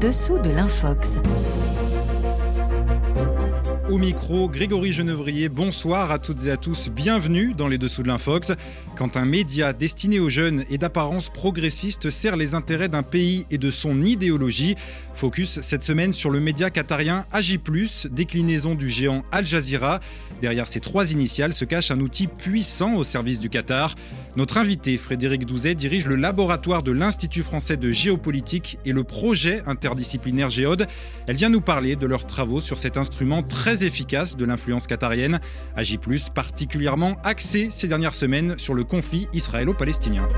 dessous 0.00 0.38
de 0.38 0.50
l'infox. 0.50 1.18
Au 3.90 3.96
micro, 3.96 4.48
Grégory 4.48 4.92
Genevrier, 4.92 5.48
bonsoir 5.48 6.12
à 6.12 6.18
toutes 6.18 6.44
et 6.46 6.50
à 6.50 6.56
tous, 6.56 6.90
bienvenue 6.90 7.54
dans 7.54 7.68
les 7.68 7.78
dessous 7.78 8.02
de 8.02 8.08
l'Infox. 8.08 8.52
Quand 8.96 9.16
un 9.16 9.24
média 9.24 9.72
destiné 9.72 10.20
aux 10.20 10.28
jeunes 10.28 10.64
et 10.70 10.76
d'apparence 10.76 11.30
progressiste 11.30 12.10
sert 12.10 12.36
les 12.36 12.54
intérêts 12.54 12.90
d'un 12.90 13.02
pays 13.02 13.46
et 13.50 13.56
de 13.56 13.70
son 13.70 14.04
idéologie, 14.04 14.76
focus 15.14 15.62
cette 15.62 15.82
semaine 15.82 16.12
sur 16.12 16.30
le 16.30 16.38
média 16.38 16.68
qatarien 16.68 17.24
AJ+, 17.32 17.58
déclinaison 18.10 18.74
du 18.74 18.90
géant 18.90 19.24
Al 19.32 19.46
Jazeera. 19.46 20.00
Derrière 20.42 20.68
ces 20.68 20.80
trois 20.80 21.10
initiales 21.10 21.54
se 21.54 21.64
cache 21.64 21.90
un 21.90 22.00
outil 22.00 22.26
puissant 22.26 22.94
au 22.94 23.04
service 23.04 23.40
du 23.40 23.48
Qatar. 23.48 23.94
Notre 24.38 24.58
invité, 24.58 24.96
Frédéric 24.98 25.46
Douzet, 25.46 25.74
dirige 25.74 26.06
le 26.06 26.14
laboratoire 26.14 26.84
de 26.84 26.92
l'Institut 26.92 27.42
français 27.42 27.76
de 27.76 27.90
géopolitique 27.90 28.78
et 28.84 28.92
le 28.92 29.02
projet 29.02 29.64
interdisciplinaire 29.66 30.48
Géode. 30.48 30.86
Elle 31.26 31.34
vient 31.34 31.48
nous 31.48 31.60
parler 31.60 31.96
de 31.96 32.06
leurs 32.06 32.24
travaux 32.24 32.60
sur 32.60 32.78
cet 32.78 32.96
instrument 32.96 33.42
très 33.42 33.82
efficace 33.82 34.36
de 34.36 34.44
l'influence 34.44 34.86
qatarienne. 34.86 35.40
Plus 36.00 36.28
particulièrement 36.28 37.16
axé 37.24 37.66
ces 37.72 37.88
dernières 37.88 38.14
semaines 38.14 38.56
sur 38.58 38.74
le 38.74 38.84
conflit 38.84 39.26
israélo-palestinien. 39.32 40.28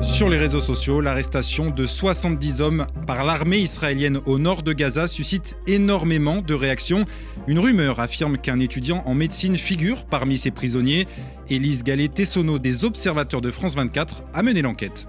Sur 0.00 0.28
les 0.28 0.38
réseaux 0.38 0.60
sociaux, 0.60 1.00
l'arrestation 1.00 1.70
de 1.70 1.86
70 1.86 2.60
hommes 2.60 2.86
par 3.08 3.24
l'armée 3.24 3.58
israélienne 3.58 4.20
au 4.26 4.38
nord 4.38 4.62
de 4.62 4.72
Gaza 4.72 5.08
suscite 5.08 5.56
énormément 5.66 6.42
de 6.42 6.54
réactions. 6.54 7.06
Une 7.48 7.58
rumeur 7.58 7.98
affirme 7.98 8.38
qu'un 8.38 8.60
étudiant 8.60 9.02
en 9.06 9.14
médecine 9.14 9.56
figure 9.56 10.04
parmi 10.04 10.38
ces 10.38 10.52
prisonniers. 10.52 11.08
Élise 11.48 11.84
Gallet-Tessonneau 11.84 12.58
des 12.58 12.84
Observateurs 12.84 13.40
de 13.40 13.50
France 13.50 13.76
24 13.76 14.24
a 14.34 14.42
mené 14.42 14.62
l'enquête. 14.62 15.06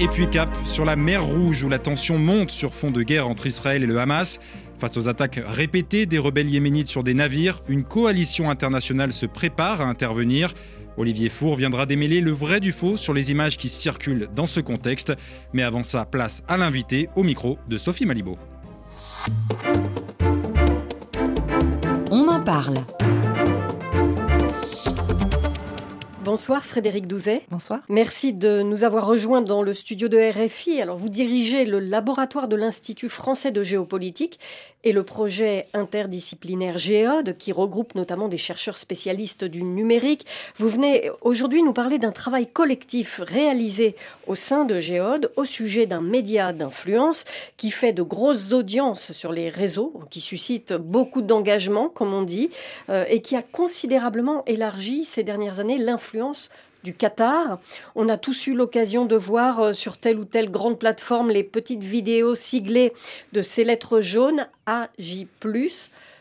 Et 0.00 0.08
puis 0.08 0.28
cap 0.28 0.48
sur 0.64 0.84
la 0.84 0.94
mer 0.94 1.24
Rouge 1.24 1.64
où 1.64 1.68
la 1.68 1.78
tension 1.78 2.18
monte 2.18 2.50
sur 2.50 2.74
fond 2.74 2.90
de 2.90 3.02
guerre 3.02 3.28
entre 3.28 3.46
Israël 3.46 3.82
et 3.82 3.86
le 3.86 3.98
Hamas. 3.98 4.38
Face 4.78 4.96
aux 4.96 5.08
attaques 5.08 5.40
répétées 5.44 6.06
des 6.06 6.18
rebelles 6.18 6.50
yéménites 6.50 6.86
sur 6.86 7.02
des 7.02 7.14
navires, 7.14 7.62
une 7.68 7.82
coalition 7.82 8.50
internationale 8.50 9.12
se 9.12 9.26
prépare 9.26 9.80
à 9.80 9.86
intervenir. 9.86 10.54
Olivier 10.98 11.30
Four 11.30 11.56
viendra 11.56 11.86
démêler 11.86 12.20
le 12.20 12.30
vrai 12.30 12.60
du 12.60 12.72
faux 12.72 12.96
sur 12.96 13.14
les 13.14 13.30
images 13.30 13.56
qui 13.56 13.68
circulent 13.68 14.28
dans 14.34 14.46
ce 14.46 14.60
contexte. 14.60 15.14
Mais 15.52 15.62
avant 15.62 15.82
ça, 15.82 16.04
place 16.04 16.42
à 16.46 16.58
l'invité 16.58 17.08
au 17.16 17.22
micro 17.22 17.58
de 17.68 17.78
Sophie 17.78 18.06
Malibaud. 18.06 18.38
On 22.10 22.28
en 22.28 22.40
parle. 22.40 22.74
Bonsoir 26.38 26.64
Frédéric 26.64 27.08
Douzet. 27.08 27.42
Bonsoir. 27.50 27.80
Merci 27.88 28.32
de 28.32 28.62
nous 28.62 28.84
avoir 28.84 29.04
rejoints 29.08 29.42
dans 29.42 29.60
le 29.60 29.74
studio 29.74 30.06
de 30.06 30.18
RFI. 30.18 30.80
Alors 30.80 30.96
vous 30.96 31.08
dirigez 31.08 31.64
le 31.64 31.80
laboratoire 31.80 32.46
de 32.46 32.54
l'Institut 32.54 33.08
français 33.08 33.50
de 33.50 33.64
géopolitique 33.64 34.38
et 34.84 34.92
le 34.92 35.02
projet 35.02 35.66
interdisciplinaire 35.74 36.78
Géode 36.78 37.36
qui 37.36 37.50
regroupe 37.50 37.96
notamment 37.96 38.28
des 38.28 38.38
chercheurs 38.38 38.78
spécialistes 38.78 39.42
du 39.42 39.64
numérique. 39.64 40.26
Vous 40.54 40.68
venez 40.68 41.10
aujourd'hui 41.22 41.64
nous 41.64 41.72
parler 41.72 41.98
d'un 41.98 42.12
travail 42.12 42.46
collectif 42.46 43.20
réalisé 43.26 43.96
au 44.28 44.36
sein 44.36 44.64
de 44.64 44.78
Géode 44.78 45.32
au 45.34 45.44
sujet 45.44 45.86
d'un 45.86 46.00
média 46.00 46.52
d'influence 46.52 47.24
qui 47.56 47.72
fait 47.72 47.92
de 47.92 48.02
grosses 48.02 48.52
audiences 48.52 49.10
sur 49.10 49.32
les 49.32 49.48
réseaux, 49.48 49.92
qui 50.10 50.20
suscite 50.20 50.72
beaucoup 50.72 51.22
d'engagement 51.22 51.88
comme 51.88 52.14
on 52.14 52.22
dit, 52.22 52.50
euh, 52.90 53.04
et 53.08 53.20
qui 53.20 53.34
a 53.34 53.42
considérablement 53.42 54.44
élargi 54.46 55.04
ces 55.04 55.24
dernières 55.24 55.58
années 55.58 55.78
l'influence 55.78 56.27
du 56.84 56.94
Qatar. 56.94 57.58
On 57.94 58.08
a 58.08 58.16
tous 58.16 58.46
eu 58.46 58.54
l'occasion 58.54 59.04
de 59.04 59.16
voir 59.16 59.60
euh, 59.60 59.72
sur 59.72 59.96
telle 59.98 60.18
ou 60.18 60.24
telle 60.24 60.50
grande 60.50 60.78
plateforme 60.78 61.30
les 61.30 61.42
petites 61.42 61.82
vidéos 61.82 62.34
siglées 62.34 62.92
de 63.32 63.42
ces 63.42 63.64
lettres 63.64 64.00
jaunes 64.00 64.46
AJ+, 64.66 65.26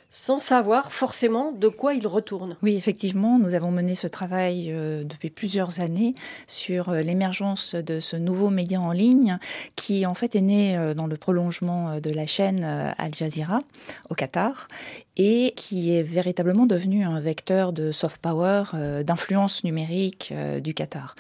sans 0.09 0.39
savoir 0.39 0.91
forcément 0.91 1.51
de 1.51 1.68
quoi 1.68 1.94
il 1.94 2.07
retourne. 2.07 2.57
Oui, 2.63 2.75
effectivement, 2.75 3.38
nous 3.38 3.53
avons 3.53 3.72
mené 3.72 3.94
ce 3.94 4.07
travail 4.07 4.72
euh, 4.72 5.03
depuis 5.03 5.29
plusieurs 5.29 5.79
années 5.79 6.16
sur 6.47 6.89
euh, 6.89 7.01
l'émergence 7.01 7.75
de 7.75 8.00
ce 8.00 8.16
nouveau 8.16 8.50
média 8.50 8.81
en 8.81 8.91
ligne 8.91 9.38
qui 9.75 10.06
en 10.06 10.16
fait 10.16 10.35
est 10.35 10.41
né 10.41 10.94
dans 10.95 11.07
le 11.07 11.18
prolongement 11.18 12.00
de 12.00 12.09
la 12.09 12.25
chaîne 12.25 12.63
Al 12.63 13.13
Jazeera 13.13 13.62
au 14.09 14.16
Qatar 14.16 14.68
et 15.17 15.53
qui 15.55 15.95
est 15.95 16.03
véritablement 16.03 16.67
devenu 16.67 17.03
un 17.03 17.19
vecteur 17.19 17.73
de 17.73 17.91
soft 17.91 18.22
power, 18.22 18.63
euh, 18.75 19.03
d'influence 19.03 19.63
numérique 19.63 20.29
euh, 20.31 20.59
du 20.59 20.75
Qatar. 20.75 21.16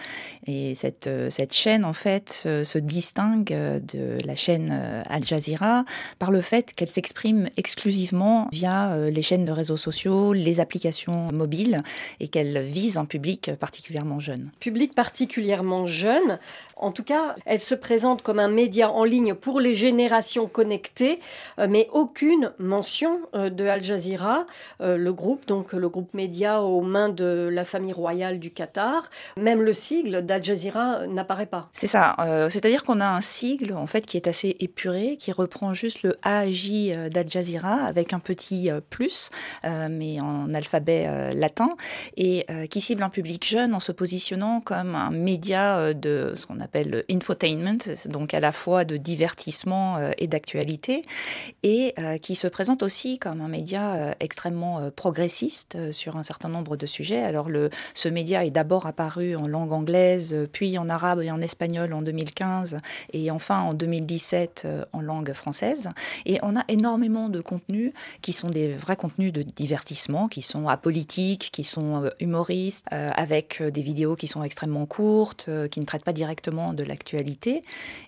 Et 0.45 0.75
cette, 0.75 1.07
euh, 1.07 1.31
cette 1.31 1.53
chaîne, 1.53 1.83
en 1.83 1.93
fait, 1.93 2.47
se 2.63 2.77
distingue 2.77 3.47
de 3.47 4.17
la 4.25 4.35
chaîne 4.35 5.03
Al 5.09 5.23
Jazeera 5.23 5.85
par 6.19 6.31
le 6.31 6.41
fait 6.41 6.73
qu'elle 6.73 6.87
s'exprime 6.87 7.49
exclusivement 7.57 8.47
via 8.51 8.95
les 9.09 9.21
chaînes 9.21 9.45
de 9.45 9.51
réseaux 9.51 9.77
sociaux, 9.77 10.33
les 10.33 10.59
applications 10.59 11.31
mobiles, 11.31 11.81
et 12.19 12.27
qu'elle 12.27 12.61
vise 12.61 12.97
un 12.97 13.05
public 13.05 13.51
particulièrement 13.59 14.19
jeune. 14.19 14.51
Public 14.59 14.93
particulièrement 14.93 15.87
jeune. 15.87 16.39
En 16.79 16.91
tout 16.91 17.03
cas, 17.03 17.35
elle 17.45 17.59
se 17.59 17.75
présente 17.75 18.21
comme 18.21 18.39
un 18.39 18.47
média 18.47 18.91
en 18.91 19.03
ligne 19.03 19.33
pour 19.33 19.59
les 19.59 19.75
générations 19.75 20.47
connectées, 20.47 21.19
mais 21.57 21.87
aucune 21.91 22.51
mention 22.59 23.19
de 23.33 23.65
Al 23.65 23.83
Jazeera, 23.83 24.45
euh, 24.81 24.97
le 24.97 25.13
groupe, 25.13 25.47
donc 25.47 25.73
le 25.73 25.89
groupe 25.89 26.13
média 26.13 26.61
aux 26.61 26.81
mains 26.81 27.09
de 27.09 27.49
la 27.51 27.65
famille 27.65 27.93
royale 27.93 28.39
du 28.39 28.51
Qatar. 28.51 29.09
Même 29.37 29.61
le 29.61 29.73
sigle 29.73 30.21
d'Al 30.23 30.43
Jazeera 30.43 31.07
n'apparaît 31.07 31.45
pas. 31.45 31.69
C'est 31.73 31.87
ça. 31.87 32.15
Euh, 32.19 32.49
c'est-à-dire 32.49 32.83
qu'on 32.83 32.99
a 32.99 33.07
un 33.07 33.21
sigle 33.21 33.73
en 33.73 33.87
fait 33.87 34.05
qui 34.05 34.17
est 34.17 34.27
assez 34.27 34.55
épuré, 34.59 35.17
qui 35.17 35.31
reprend 35.31 35.73
juste 35.73 36.03
le 36.03 36.15
AJ 36.23 36.71
euh, 36.71 37.09
d'Al 37.09 37.27
Jazeera 37.27 37.75
avec 37.85 38.13
un 38.13 38.19
petit 38.19 38.69
plus, 38.89 39.29
mais 39.63 40.19
en 40.21 40.53
alphabet 40.53 41.33
latin, 41.33 41.69
et 42.15 42.45
qui 42.69 42.81
cible 42.81 43.03
un 43.03 43.09
public 43.09 43.45
jeune 43.45 43.73
en 43.73 43.79
se 43.79 43.91
positionnant 43.91 44.61
comme 44.61 44.95
un 44.95 45.11
média 45.11 45.93
de 45.93 46.33
ce 46.35 46.45
qu'on 46.45 46.59
appelle 46.59 46.66
infotainment, 47.09 47.77
donc 48.05 48.33
à 48.33 48.39
la 48.39 48.51
fois 48.51 48.85
de 48.85 48.97
divertissement 48.97 49.97
et 50.17 50.27
d'actualité, 50.27 51.03
et 51.63 51.93
qui 52.21 52.35
se 52.35 52.47
présente 52.47 52.83
aussi 52.83 53.19
comme 53.19 53.41
un 53.41 53.47
média 53.47 53.95
euh, 53.95 54.13
extrêmement 54.19 54.79
euh, 54.79 54.89
progressiste 54.89 55.75
euh, 55.75 55.91
sur 55.91 56.17
un 56.17 56.23
certain 56.23 56.49
nombre 56.49 56.77
de 56.77 56.85
sujets. 56.85 57.21
Alors 57.21 57.49
le, 57.49 57.69
ce 57.93 58.09
média 58.09 58.45
est 58.45 58.51
d'abord 58.51 58.85
apparu 58.85 59.35
en 59.35 59.47
langue 59.47 59.71
anglaise, 59.71 60.35
puis 60.51 60.77
en 60.77 60.89
arabe 60.89 61.21
et 61.21 61.31
en 61.31 61.41
espagnol 61.41 61.93
en 61.93 62.01
2015, 62.01 62.77
et 63.13 63.31
enfin 63.31 63.59
en 63.59 63.73
2017 63.73 64.67
en 64.93 65.01
langue 65.01 65.33
française. 65.33 65.89
Et 66.25 66.39
on 66.41 66.55
a 66.55 66.63
énormément 66.67 67.29
de 67.29 67.41
contenus 67.41 67.93
qui 68.21 68.33
sont 68.33 68.49
des 68.49 68.73
vrais 68.73 68.95
contenus 68.95 69.33
de 69.33 69.41
divertissement, 69.41 70.27
qui 70.27 70.41
sont 70.41 70.67
apolitiques, 70.67 71.49
qui 71.51 71.63
sont 71.63 72.09
humoristes, 72.19 72.85
avec 72.91 73.61
des 73.61 73.81
vidéos 73.81 74.15
qui 74.15 74.27
sont 74.27 74.43
extrêmement 74.43 74.85
courtes, 74.85 75.49
qui 75.71 75.79
ne 75.79 75.85
traitent 75.85 76.03
pas 76.03 76.13
directement 76.13 76.56
de 76.73 76.83
l'actualité. 76.83 77.63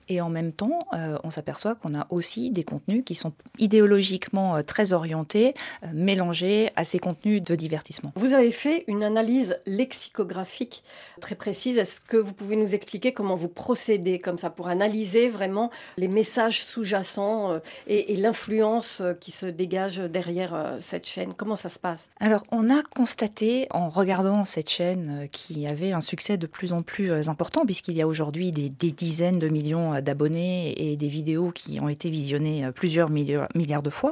Et 0.08 0.22
en 0.22 0.30
même 0.30 0.52
temps, 0.52 0.88
on 1.24 1.30
s'aperçoit 1.30 1.76
qu'on 1.76 1.94
a 1.94 2.08
aussi 2.10 2.50
des 2.50 2.64
contenus 2.64 3.04
qui 3.06 3.16
sont 3.16 3.34
idéologiquement 3.60 4.64
très 4.64 4.94
orientés, 4.94 5.54
euh, 5.84 5.88
mélangé 5.94 6.70
à 6.76 6.84
ces 6.84 7.00
contenus 7.00 7.44
de 7.44 7.56
divertissement. 7.56 8.12
Vous 8.16 8.34
avez 8.34 8.52
fait 8.52 8.84
une 8.88 9.04
analyse 9.04 9.58
lexicographique 9.66 10.84
très 11.22 11.36
précise. 11.36 11.78
Est-ce 11.78 12.00
que 12.02 12.18
vous 12.18 12.34
pouvez 12.34 12.56
nous 12.56 12.76
expliquer 12.76 13.14
comment 13.14 13.36
vous 13.36 13.50
procédez 13.50 14.20
comme 14.20 14.38
ça 14.38 14.50
pour 14.50 14.68
analyser 14.68 15.30
vraiment 15.30 15.70
les 15.98 16.08
messages 16.08 16.64
sous-jacents 16.64 17.54
euh, 17.54 17.60
et, 17.88 18.16
l'influence 18.16 19.02
euh, 19.02 19.14
qui 19.14 19.32
se 19.32 19.46
dégage 19.46 19.98
derrière 19.98 20.78
cette 20.80 21.06
chaîne? 21.06 21.34
Comment 21.34 21.56
ça 21.56 21.70
se 21.70 21.80
passe? 21.80 22.10
Alors, 22.20 22.44
on 22.52 22.70
a 22.70 22.82
constaté 22.84 23.68
en 23.72 23.90
regardant 23.90 24.46
cette 24.46 24.70
chaîne 24.70 25.28
qui 25.32 25.68
avait 25.68 25.92
un 25.92 26.02
succès 26.02 26.38
de 26.38 26.48
plus 26.48 26.74
en 26.74 26.82
plus 26.82 27.30
important 27.30 27.66
puisqu'il 27.66 27.96
y 27.96 28.02
a 28.02 28.08
aujourd'hui 28.08 28.39
des, 28.52 28.70
dizaines 28.70 29.40
de 29.40 29.50
millions 29.50 30.02
d'abonnés 30.02 30.74
et 30.78 30.98
des 30.98 31.08
vidéos 31.08 31.52
qui 31.52 31.80
ont 31.80 31.90
été 31.90 32.10
visionnées 32.10 32.70
plusieurs 32.74 33.10
milliards 33.10 33.84
de 33.84 33.90
fois, 33.90 34.12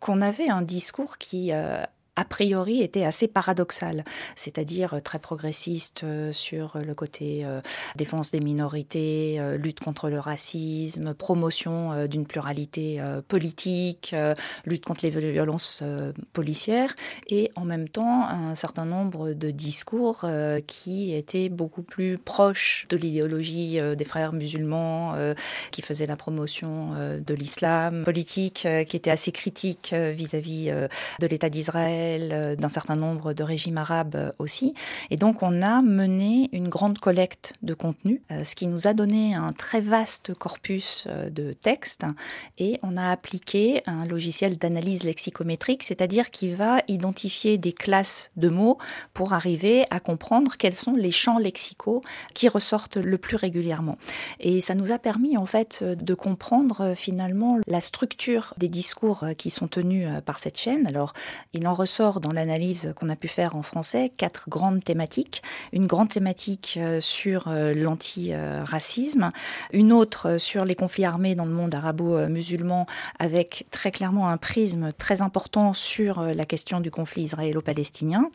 qu'on 0.00 0.20
avait 0.20 0.48
un 0.48 0.62
discours 0.62 1.18
qui 1.18 1.52
euh, 1.52 1.82
a 2.16 2.24
priori 2.24 2.82
était 2.82 3.04
assez 3.04 3.28
paradoxal, 3.28 4.04
c'est-à-dire 4.36 4.94
euh, 4.94 5.00
très 5.00 5.18
progressiste 5.18 6.02
euh, 6.04 6.32
sur 6.32 6.78
le 6.78 6.94
côté 6.94 7.46
défense 7.96 8.30
des 8.30 8.40
minorités, 8.40 9.40
lutte 9.58 9.80
contre 9.80 10.08
le 10.08 10.18
racisme, 10.18 11.14
promotion 11.14 12.06
d'une 12.06 12.26
pluralité 12.26 13.02
politique, 13.28 14.14
lutte 14.64 14.84
contre 14.84 15.04
les 15.04 15.10
violences 15.10 15.82
policières, 16.32 16.94
et 17.28 17.50
en 17.56 17.64
même 17.64 17.88
temps 17.88 18.28
un 18.28 18.54
certain 18.54 18.84
nombre 18.84 19.32
de 19.32 19.50
discours 19.50 20.24
qui 20.66 21.14
étaient 21.14 21.48
beaucoup 21.48 21.82
plus 21.82 22.18
proches 22.18 22.86
de 22.88 22.96
l'idéologie 22.96 23.78
des 23.96 24.04
frères 24.04 24.32
musulmans, 24.32 25.14
qui 25.70 25.82
faisaient 25.82 26.06
la 26.06 26.16
promotion 26.16 26.92
de 26.94 27.34
l'islam, 27.34 28.04
politique 28.04 28.66
qui 28.88 28.96
était 28.96 29.10
assez 29.10 29.32
critique 29.32 29.92
vis-à-vis 29.92 30.66
de 31.20 31.26
l'État 31.26 31.50
d'Israël 31.50 32.03
d'Israël, 32.18 32.56
d'un 32.56 32.68
certain 32.68 32.96
nombre 32.96 33.32
de 33.32 33.42
régimes 33.42 33.78
arabes 33.78 34.32
aussi. 34.38 34.74
Et 35.10 35.16
donc 35.16 35.42
on 35.42 35.62
a 35.62 35.82
mené 35.82 36.48
une 36.52 36.68
grande 36.68 36.98
collecte 36.98 37.54
de 37.62 37.74
contenu, 37.74 38.22
ce 38.44 38.54
qui 38.54 38.66
nous 38.66 38.86
a 38.86 38.94
donné 38.94 39.34
un 39.34 39.52
très 39.52 39.80
vaste 39.80 40.34
corpus 40.34 41.06
de 41.30 41.52
textes 41.52 42.04
et 42.58 42.78
on 42.82 42.96
a 42.96 43.10
appliqué 43.10 43.82
un 43.86 44.04
logiciel 44.06 44.58
d'analyse 44.58 45.04
lexicométrique, 45.04 45.82
c'est-à-dire 45.82 46.30
qui 46.30 46.52
va 46.52 46.82
identifier 46.88 47.58
des 47.58 47.72
classes 47.72 48.30
de 48.36 48.48
mots 48.48 48.78
pour 49.12 49.32
arriver 49.32 49.84
à 49.90 50.00
comprendre 50.00 50.56
quels 50.58 50.74
sont 50.74 50.94
les 50.94 51.12
champs 51.12 51.38
lexicaux 51.38 52.02
qui 52.34 52.48
ressortent 52.48 52.96
le 52.96 53.18
plus 53.18 53.36
régulièrement. 53.36 53.98
Et 54.40 54.60
ça 54.60 54.74
nous 54.74 54.92
a 54.92 54.98
permis 54.98 55.36
en 55.36 55.46
fait 55.46 55.82
de 55.84 56.14
comprendre 56.14 56.94
finalement 56.94 57.58
la 57.66 57.80
structure 57.80 58.54
des 58.58 58.68
discours 58.68 59.24
qui 59.38 59.50
sont 59.50 59.68
tenus 59.68 60.08
par 60.24 60.38
cette 60.38 60.58
chaîne. 60.58 60.86
Alors, 60.86 61.12
il 61.52 61.66
en 61.66 61.74
ressort 61.74 61.93
dans 61.98 62.32
l'analyse 62.32 62.92
qu'on 62.96 63.08
a 63.08 63.16
pu 63.16 63.28
faire 63.28 63.54
en 63.56 63.62
français 63.62 64.10
quatre 64.16 64.48
grandes 64.48 64.82
thématiques. 64.82 65.42
Une 65.72 65.86
grande 65.86 66.08
thématique 66.08 66.78
sur 67.00 67.48
l'anti-racisme, 67.48 69.30
une 69.72 69.92
autre 69.92 70.38
sur 70.38 70.64
les 70.64 70.74
conflits 70.74 71.04
armés 71.04 71.34
dans 71.34 71.44
le 71.44 71.52
monde 71.52 71.74
arabo-musulman 71.74 72.86
avec 73.18 73.66
très 73.70 73.90
clairement 73.90 74.28
un 74.28 74.36
prisme 74.36 74.90
très 74.92 75.22
important 75.22 75.72
sur 75.72 76.22
la 76.22 76.44
question 76.44 76.80
du 76.80 76.90
conflit 76.90 77.22
israélo-palestinien. 77.22 78.30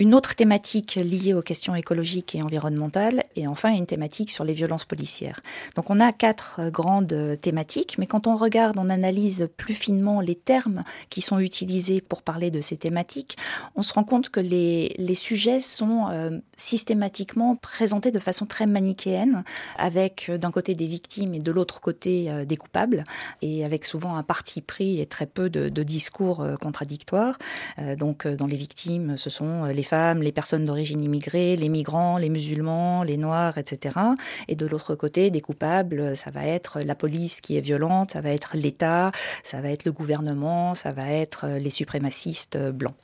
Une 0.00 0.12
autre 0.12 0.34
thématique 0.34 0.96
liée 0.96 1.34
aux 1.34 1.42
questions 1.42 1.76
écologiques 1.76 2.34
et 2.34 2.42
environnementales, 2.42 3.22
et 3.36 3.46
enfin 3.46 3.70
une 3.70 3.86
thématique 3.86 4.32
sur 4.32 4.42
les 4.42 4.52
violences 4.52 4.84
policières. 4.84 5.40
Donc 5.76 5.88
on 5.88 6.00
a 6.00 6.12
quatre 6.12 6.56
euh, 6.58 6.68
grandes 6.68 7.12
euh, 7.12 7.36
thématiques, 7.36 7.96
mais 7.98 8.08
quand 8.08 8.26
on 8.26 8.34
regarde, 8.34 8.76
on 8.76 8.90
analyse 8.90 9.48
plus 9.56 9.72
finement 9.72 10.20
les 10.20 10.34
termes 10.34 10.82
qui 11.10 11.20
sont 11.20 11.38
utilisés 11.38 12.00
pour 12.00 12.22
parler 12.22 12.50
de 12.50 12.60
ces 12.60 12.76
thématiques, 12.76 13.36
on 13.76 13.84
se 13.84 13.92
rend 13.92 14.02
compte 14.02 14.30
que 14.30 14.40
les, 14.40 15.14
sujets 15.14 15.60
sont 15.60 16.08
euh, 16.10 16.40
systématiquement 16.56 17.54
présentés 17.54 18.10
de 18.10 18.18
façon 18.18 18.46
très 18.46 18.66
manichéenne, 18.66 19.44
avec 19.78 20.28
d'un 20.28 20.50
côté 20.50 20.74
des 20.74 20.86
victimes 20.86 21.34
et 21.34 21.38
de 21.38 21.52
l'autre 21.52 21.80
côté 21.80 22.44
des 22.44 22.56
coupables, 22.56 23.04
et 23.42 23.64
avec 23.64 23.84
souvent 23.84 24.16
un 24.16 24.24
parti 24.24 24.60
pris 24.60 25.00
et 25.00 25.06
très 25.06 25.26
peu 25.26 25.48
de, 25.48 25.68
de 25.68 25.82
discours 25.84 26.44
contradictoires. 26.60 27.38
donc 27.96 28.26
dans 28.26 28.48
les 28.48 28.56
victimes, 28.56 29.16
ce 29.16 29.30
sont 29.30 29.66
les 29.66 29.83
femmes, 29.84 30.22
les 30.22 30.32
personnes 30.32 30.64
d'origine 30.64 31.02
immigrée, 31.02 31.56
les 31.56 31.68
migrants, 31.68 32.18
les 32.18 32.28
musulmans, 32.28 33.02
les 33.02 33.16
noirs, 33.16 33.58
etc. 33.58 33.98
Et 34.48 34.56
de 34.56 34.66
l'autre 34.66 34.94
côté, 34.94 35.30
des 35.30 35.40
coupables, 35.40 36.16
ça 36.16 36.30
va 36.30 36.46
être 36.46 36.80
la 36.80 36.94
police 36.94 37.40
qui 37.40 37.56
est 37.56 37.60
violente, 37.60 38.12
ça 38.12 38.20
va 38.20 38.30
être 38.30 38.56
l'État, 38.56 39.12
ça 39.42 39.60
va 39.60 39.70
être 39.70 39.84
le 39.84 39.92
gouvernement, 39.92 40.74
ça 40.74 40.92
va 40.92 41.10
être 41.10 41.46
les 41.46 41.70
suprémacistes 41.70 42.58
blancs. 42.58 42.96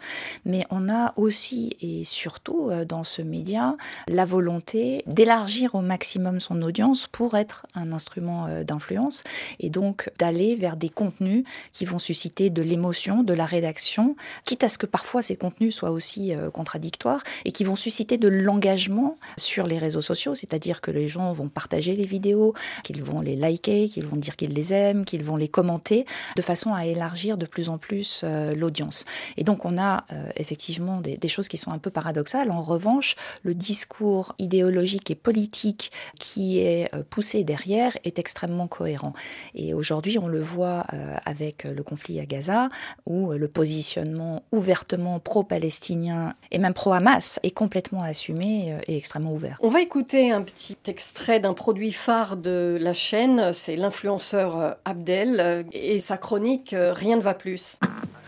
Mais 0.44 0.66
on 0.70 0.88
a 0.88 1.12
aussi 1.16 1.76
et 1.80 2.04
surtout 2.04 2.68
euh, 2.70 2.84
dans 2.84 3.04
ce 3.04 3.22
média 3.22 3.76
la 4.08 4.24
volonté 4.24 5.02
d'élargir 5.06 5.74
au 5.74 5.80
maximum 5.80 6.40
son 6.40 6.62
audience 6.62 7.06
pour 7.06 7.36
être 7.36 7.66
un 7.74 7.92
instrument 7.92 8.46
euh, 8.46 8.64
d'influence 8.64 9.24
et 9.58 9.70
donc 9.70 10.10
d'aller 10.18 10.56
vers 10.56 10.76
des 10.76 10.88
contenus 10.88 11.44
qui 11.72 11.84
vont 11.84 11.98
susciter 11.98 12.50
de 12.50 12.62
l'émotion, 12.62 13.22
de 13.22 13.34
la 13.34 13.46
rédaction, 13.46 14.16
quitte 14.44 14.64
à 14.64 14.68
ce 14.68 14.78
que 14.78 14.86
parfois 14.86 15.22
ces 15.22 15.36
contenus 15.36 15.74
soient 15.74 15.90
aussi 15.90 16.34
euh, 16.34 16.50
contradictoires 16.70 17.22
et 17.44 17.52
qui 17.52 17.64
vont 17.64 17.74
susciter 17.74 18.16
de 18.16 18.28
l'engagement 18.28 19.18
sur 19.36 19.66
les 19.66 19.78
réseaux 19.78 20.02
sociaux, 20.02 20.36
c'est-à-dire 20.36 20.80
que 20.80 20.92
les 20.92 21.08
gens 21.08 21.32
vont 21.32 21.48
partager 21.48 21.96
les 21.96 22.04
vidéos, 22.04 22.54
qu'ils 22.84 23.02
vont 23.02 23.20
les 23.20 23.34
liker, 23.34 23.88
qu'ils 23.88 24.06
vont 24.06 24.16
dire 24.16 24.36
qu'ils 24.36 24.54
les 24.54 24.72
aiment, 24.72 25.04
qu'ils 25.04 25.24
vont 25.24 25.36
les 25.36 25.48
commenter, 25.48 26.06
de 26.36 26.42
façon 26.42 26.72
à 26.72 26.86
élargir 26.86 27.38
de 27.38 27.46
plus 27.46 27.68
en 27.68 27.78
plus 27.78 28.20
euh, 28.22 28.54
l'audience. 28.54 29.04
Et 29.36 29.42
donc 29.42 29.64
on 29.64 29.78
a 29.78 30.04
euh, 30.12 30.30
effectivement 30.36 31.00
des, 31.00 31.28
choses 31.28 31.48
qui 31.48 31.58
sont 31.58 31.72
un 31.72 31.78
peu 31.78 31.90
paradoxales. 31.90 32.50
En 32.50 32.62
revanche, 32.62 33.16
le 33.42 33.54
discours 33.54 34.34
idéologique 34.38 35.10
et 35.10 35.16
politique 35.16 35.90
qui 36.18 36.60
est 36.60 36.94
euh, 36.94 37.02
poussé 37.08 37.42
derrière 37.42 37.96
est 38.04 38.18
extrêmement 38.18 38.68
cohérent. 38.68 39.12
Et 39.54 39.74
aujourd'hui, 39.74 40.18
on 40.18 40.28
le 40.28 40.40
voit 40.40 40.86
avec 41.24 41.64
le 41.64 41.82
conflit 41.82 42.20
à 42.20 42.26
Gaza, 42.26 42.68
où 43.06 43.32
le 43.32 43.48
positionnement 43.48 44.42
ouvertement 44.52 45.18
pro-palestinien 45.20 46.34
et 46.50 46.59
même 46.60 46.74
pro-Hamas 46.74 47.40
est 47.42 47.50
complètement 47.50 48.02
assumé 48.02 48.72
euh, 48.72 48.80
et 48.86 48.96
extrêmement 48.96 49.32
ouvert. 49.32 49.56
On 49.60 49.68
va 49.68 49.80
écouter 49.80 50.32
un 50.32 50.42
petit 50.42 50.78
extrait 50.86 51.40
d'un 51.40 51.54
produit 51.54 51.92
phare 51.92 52.36
de 52.36 52.78
la 52.80 52.92
chaîne, 52.92 53.52
c'est 53.52 53.76
l'influenceur 53.76 54.58
euh, 54.58 54.70
Abdel 54.84 55.40
euh, 55.40 55.62
et 55.72 56.00
sa 56.00 56.16
chronique 56.16 56.74
Rien 56.78 57.16
ne 57.16 57.22
va 57.22 57.34
plus. 57.34 57.78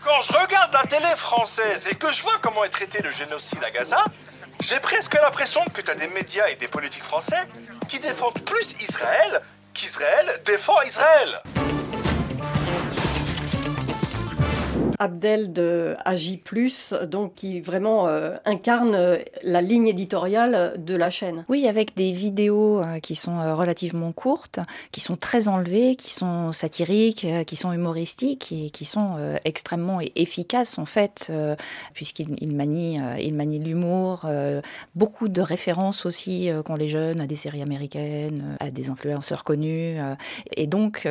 Quand 0.03 0.21
je 0.21 0.33
regarde 0.33 0.73
la 0.73 0.83
télé 0.83 1.05
française 1.15 1.87
et 1.89 1.95
que 1.95 2.09
je 2.11 2.23
vois 2.23 2.33
comment 2.41 2.63
est 2.63 2.69
traité 2.69 3.01
le 3.03 3.11
génocide 3.11 3.63
à 3.63 3.71
Gaza, 3.71 4.03
j'ai 4.59 4.79
presque 4.79 5.13
l'impression 5.15 5.61
que 5.73 5.81
tu 5.81 5.89
as 5.89 5.95
des 5.95 6.07
médias 6.07 6.47
et 6.49 6.55
des 6.55 6.67
politiques 6.67 7.03
français 7.03 7.41
qui 7.87 7.99
défendent 7.99 8.41
plus 8.41 8.75
Israël 8.81 9.41
qu'Israël 9.73 10.27
défend 10.45 10.81
Israël. 10.85 11.82
Abdel 15.03 15.51
de 15.51 15.95
Agi+, 16.05 16.41
donc 17.07 17.33
qui 17.33 17.59
vraiment 17.59 18.07
euh, 18.07 18.35
incarne 18.45 18.95
euh, 18.95 19.17
la 19.43 19.61
ligne 19.61 19.87
éditoriale 19.87 20.75
de 20.77 20.95
la 20.95 21.09
chaîne. 21.09 21.43
Oui, 21.49 21.67
avec 21.67 21.93
des 21.97 22.13
vidéos 22.13 22.81
euh, 22.81 22.99
qui 22.99 23.17
sont 23.17 23.53
relativement 23.53 24.13
courtes, 24.13 24.61
qui 24.93 25.01
sont 25.01 25.17
très 25.17 25.49
enlevées, 25.49 25.97
qui 25.97 26.13
sont 26.13 26.53
satiriques, 26.53 27.27
qui 27.45 27.55
sont 27.57 27.73
humoristiques 27.73 28.53
et 28.53 28.69
qui 28.69 28.85
sont 28.85 29.17
extrêmement 29.43 29.99
efficaces 30.15 30.77
en 30.77 30.85
fait, 30.85 31.31
puisqu'il 31.93 32.55
manie, 32.55 32.99
il 33.19 33.33
manie 33.33 33.59
l'humour, 33.59 34.25
beaucoup 34.95 35.27
de 35.27 35.41
références 35.41 36.05
aussi 36.05 36.49
qu'ont 36.65 36.75
les 36.75 36.89
jeunes 36.89 37.19
à 37.21 37.27
des 37.27 37.35
séries 37.35 37.61
américaines, 37.61 38.57
à 38.59 38.71
des 38.71 38.89
influenceurs 38.89 39.43
connus, 39.43 39.97
et 40.55 40.67
donc 40.67 41.07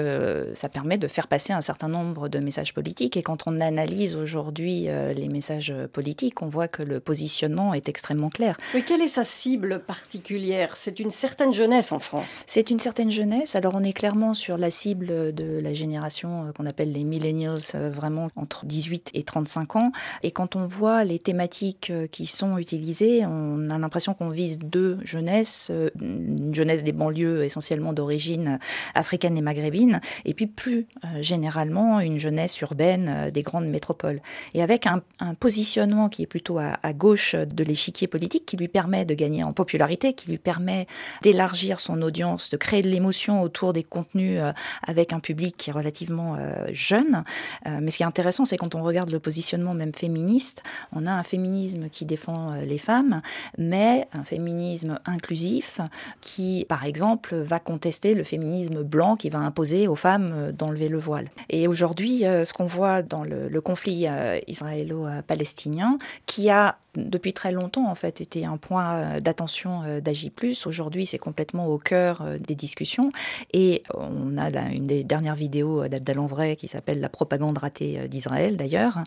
ça 0.54 0.68
permet 0.68 0.98
de 0.98 1.08
faire 1.08 1.28
passer 1.28 1.52
un 1.52 1.62
certain 1.62 1.88
nombre 1.88 2.28
de 2.28 2.38
messages 2.38 2.74
politiques. 2.74 3.16
Et 3.16 3.22
quand 3.22 3.42
on 3.46 3.60
a 3.60 3.70
analyse 3.82 4.14
aujourd'hui 4.14 4.84
euh, 4.86 5.12
les 5.12 5.28
messages 5.28 5.74
politiques, 5.92 6.40
on 6.40 6.46
voit 6.46 6.68
que 6.68 6.84
le 6.84 7.00
positionnement 7.00 7.74
est 7.74 7.88
extrêmement 7.88 8.30
clair. 8.30 8.56
Oui, 8.74 8.84
quelle 8.86 9.00
est 9.00 9.08
sa 9.08 9.24
cible 9.24 9.80
particulière? 9.80 10.76
C'est 10.76 11.00
une 11.00 11.10
certaine 11.10 11.52
jeunesse 11.52 11.90
en 11.90 11.98
France. 11.98 12.44
C'est 12.46 12.70
une 12.70 12.78
certaine 12.78 13.10
jeunesse. 13.10 13.56
Alors 13.56 13.74
on 13.74 13.82
est 13.82 13.92
clairement 13.92 14.34
sur 14.34 14.56
la 14.56 14.70
cible 14.70 15.32
de 15.32 15.58
la 15.58 15.72
génération 15.72 16.46
euh, 16.46 16.52
qu'on 16.52 16.66
appelle 16.66 16.92
les 16.92 17.02
millennials, 17.02 17.60
euh, 17.74 17.90
vraiment 17.90 18.28
entre 18.36 18.66
18 18.66 19.10
et 19.14 19.24
35 19.24 19.74
ans. 19.74 19.92
Et 20.22 20.30
quand 20.30 20.54
on 20.54 20.68
voit 20.68 21.02
les 21.02 21.18
thématiques 21.18 21.92
qui 22.12 22.26
sont 22.26 22.58
utilisées, 22.58 23.26
on 23.26 23.68
a 23.68 23.78
l'impression 23.78 24.14
qu'on 24.14 24.28
vise 24.28 24.60
deux 24.60 24.98
jeunesses, 25.02 25.72
une 26.00 26.54
jeunesse 26.54 26.84
des 26.84 26.92
banlieues 26.92 27.44
essentiellement 27.44 27.92
d'origine 27.92 28.60
africaine 28.94 29.36
et 29.36 29.42
maghrébine, 29.42 30.00
et 30.24 30.34
puis 30.34 30.46
plus 30.46 30.86
généralement 31.20 32.00
une 32.00 32.18
jeunesse 32.18 32.60
urbaine 32.60 33.30
des 33.32 33.42
grandes 33.42 33.71
métropole. 33.72 34.20
Et 34.54 34.62
avec 34.62 34.86
un, 34.86 35.02
positionnement 35.40 36.08
qui 36.08 36.22
est 36.22 36.26
plutôt 36.26 36.58
à, 36.58 36.92
gauche 36.92 37.34
de 37.34 37.64
l'échiquier 37.64 38.06
politique, 38.06 38.46
qui 38.46 38.56
lui 38.56 38.68
permet 38.68 39.04
de 39.04 39.14
gagner 39.14 39.42
en 39.42 39.52
popularité, 39.52 40.12
qui 40.12 40.30
lui 40.30 40.38
permet 40.38 40.86
d'élargir 41.22 41.80
son 41.80 42.00
audience, 42.02 42.50
de 42.50 42.56
créer 42.56 42.82
de 42.82 42.88
l'émotion 42.88 43.42
autour 43.42 43.72
des 43.72 43.82
contenus 43.82 44.38
euh, 44.40 44.52
avec 44.86 45.12
un 45.12 45.20
public 45.20 45.56
qui 45.56 45.70
est 45.70 45.72
relativement 45.72 46.36
euh, 46.38 46.66
jeune. 46.72 47.24
Euh, 47.66 47.78
mais 47.80 47.90
ce 47.90 47.96
qui 47.96 48.02
est 48.02 48.06
intéressant, 48.06 48.44
c'est 48.44 48.56
quand 48.56 48.74
on 48.74 48.82
regarde 48.82 49.10
le 49.10 49.18
positionnement 49.18 49.74
même 49.74 49.94
féministe, 49.94 50.62
on 50.92 51.06
a 51.06 51.12
un 51.12 51.22
féminisme 51.22 51.88
qui 51.88 52.04
défend 52.04 52.54
les 52.54 52.78
femmes, 52.78 53.22
mais 53.58 54.06
un 54.12 54.24
féminisme 54.24 54.98
inclusif 55.06 55.80
qui, 56.20 56.66
par 56.68 56.84
exemple, 56.84 57.34
va 57.36 57.58
contester 57.58 58.14
le 58.14 58.24
féminisme 58.24 58.82
blanc 58.82 59.16
qui 59.16 59.30
va 59.30 59.38
imposer 59.38 59.88
aux 59.88 59.96
femmes 59.96 60.52
d'enlever 60.52 60.88
le 60.88 60.98
voile. 60.98 61.28
Et 61.48 61.66
aujourd'hui, 61.68 62.20
ce 62.20 62.52
qu'on 62.52 62.66
voit 62.66 63.02
dans 63.02 63.24
le, 63.24 63.51
le 63.52 63.60
conflit 63.60 64.06
euh, 64.08 64.40
israélo-palestinien, 64.48 65.98
qui 66.24 66.48
a 66.48 66.78
depuis 66.96 67.34
très 67.34 67.52
longtemps 67.52 67.86
en 67.86 67.94
fait 67.94 68.22
été 68.22 68.46
un 68.46 68.56
point 68.56 68.94
euh, 68.94 69.20
d'attention 69.20 69.82
euh, 69.84 70.00
d'Agi+. 70.00 70.32
Aujourd'hui, 70.64 71.04
c'est 71.04 71.18
complètement 71.18 71.66
au 71.66 71.76
cœur 71.76 72.24
des 72.40 72.54
discussions. 72.54 73.12
Et 73.52 73.82
on 73.92 74.38
a 74.38 74.48
une 74.70 74.84
des 74.84 75.04
dernières 75.04 75.34
vidéos 75.34 75.86
d'Abdel 75.88 76.18
Vrai 76.20 76.56
qui 76.56 76.68
s'appelle 76.68 77.00
La 77.00 77.10
propagande 77.10 77.58
ratée 77.58 78.08
d'Israël 78.08 78.56
d'ailleurs, 78.56 79.00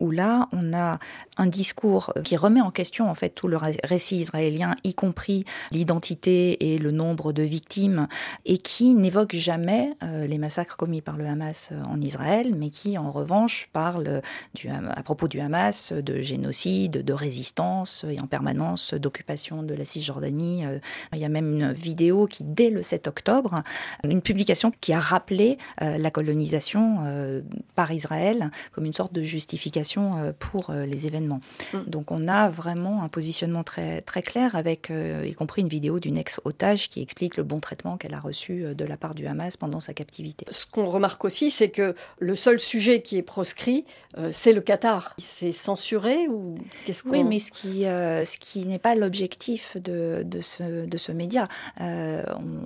où 0.00 0.10
là, 0.10 0.48
on 0.52 0.72
a 0.72 0.98
un 1.36 1.46
discours 1.46 2.12
qui 2.24 2.36
remet 2.36 2.60
en 2.60 2.70
question 2.70 3.08
en 3.10 3.14
fait 3.14 3.30
tout 3.30 3.46
le 3.46 3.58
récit 3.84 4.16
israélien, 4.16 4.74
y 4.84 4.94
compris 4.94 5.44
l'identité 5.70 6.72
et 6.72 6.78
le 6.78 6.90
nombre 6.90 7.32
de 7.32 7.42
victimes, 7.42 8.08
et 8.46 8.58
qui 8.58 8.94
n'évoque 8.94 9.34
jamais 9.34 9.94
les 10.02 10.38
massacres 10.38 10.76
commis 10.76 11.02
par 11.02 11.16
le 11.16 11.26
Hamas 11.26 11.72
en 11.88 12.00
Israël, 12.00 12.54
mais 12.56 12.70
qui 12.70 12.96
en 12.96 13.10
revanche 13.10 13.68
parle 13.92 14.22
du, 14.54 14.68
à 14.68 15.02
propos 15.02 15.28
du 15.28 15.40
Hamas 15.40 15.92
de 15.92 16.20
génocide, 16.22 17.04
de 17.04 17.12
résistance 17.12 18.04
et 18.08 18.20
en 18.20 18.26
permanence 18.26 18.94
d'occupation 18.94 19.62
de 19.62 19.74
la 19.74 19.84
Cisjordanie. 19.84 20.64
Il 21.12 21.18
y 21.18 21.24
a 21.24 21.28
même 21.28 21.52
une 21.52 21.72
vidéo 21.72 22.26
qui, 22.26 22.42
dès 22.44 22.70
le 22.70 22.82
7 22.82 23.06
octobre, 23.06 23.62
une 24.04 24.22
publication 24.22 24.72
qui 24.80 24.92
a 24.92 25.00
rappelé 25.00 25.58
la 25.80 26.10
colonisation 26.10 27.42
par 27.74 27.92
Israël 27.92 28.50
comme 28.72 28.86
une 28.86 28.92
sorte 28.92 29.12
de 29.12 29.22
justification 29.22 30.34
pour 30.38 30.72
les 30.72 31.06
événements. 31.06 31.40
Mm. 31.72 31.78
Donc 31.86 32.10
on 32.10 32.28
a 32.28 32.48
vraiment 32.48 33.02
un 33.02 33.08
positionnement 33.08 33.64
très, 33.64 34.00
très 34.00 34.22
clair 34.22 34.56
avec 34.56 34.90
y 34.90 35.34
compris 35.34 35.62
une 35.62 35.68
vidéo 35.68 36.00
d'une 36.00 36.16
ex-otage 36.16 36.88
qui 36.88 37.02
explique 37.02 37.36
le 37.36 37.42
bon 37.42 37.60
traitement 37.60 37.96
qu'elle 37.96 38.14
a 38.14 38.20
reçu 38.20 38.74
de 38.74 38.84
la 38.84 38.96
part 38.96 39.14
du 39.14 39.26
Hamas 39.26 39.56
pendant 39.56 39.80
sa 39.80 39.92
captivité. 39.92 40.46
Ce 40.50 40.64
qu'on 40.66 40.86
remarque 40.86 41.24
aussi, 41.24 41.50
c'est 41.50 41.70
que 41.70 41.94
le 42.18 42.36
seul 42.36 42.58
sujet 42.58 43.02
qui 43.02 43.16
est 43.16 43.22
proscrit, 43.22 43.81
euh, 44.18 44.28
c'est 44.32 44.52
le 44.52 44.60
Qatar. 44.60 45.14
C'est 45.18 45.52
censuré 45.52 46.28
ou 46.28 46.54
qu'est-ce 46.84 47.06
Oui, 47.08 47.24
mais 47.24 47.38
ce 47.38 47.50
qui, 47.50 47.86
euh, 47.86 48.24
ce 48.24 48.38
qui 48.38 48.66
n'est 48.66 48.78
pas 48.78 48.94
l'objectif 48.94 49.76
de, 49.76 50.22
de, 50.24 50.40
ce, 50.40 50.86
de 50.86 50.98
ce 50.98 51.12
média. 51.12 51.48
Euh, 51.80 52.22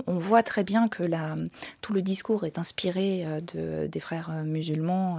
on, 0.07 0.19
voit 0.19 0.43
très 0.43 0.65
bien 0.65 0.89
que 0.89 1.03
la, 1.03 1.37
tout 1.83 1.93
le 1.93 2.03
discours 2.03 2.45
est 2.45 2.59
inspiré 2.59 3.25
de, 3.55 3.87
des 3.87 4.01
frères 4.01 4.31
musulmans, 4.45 5.19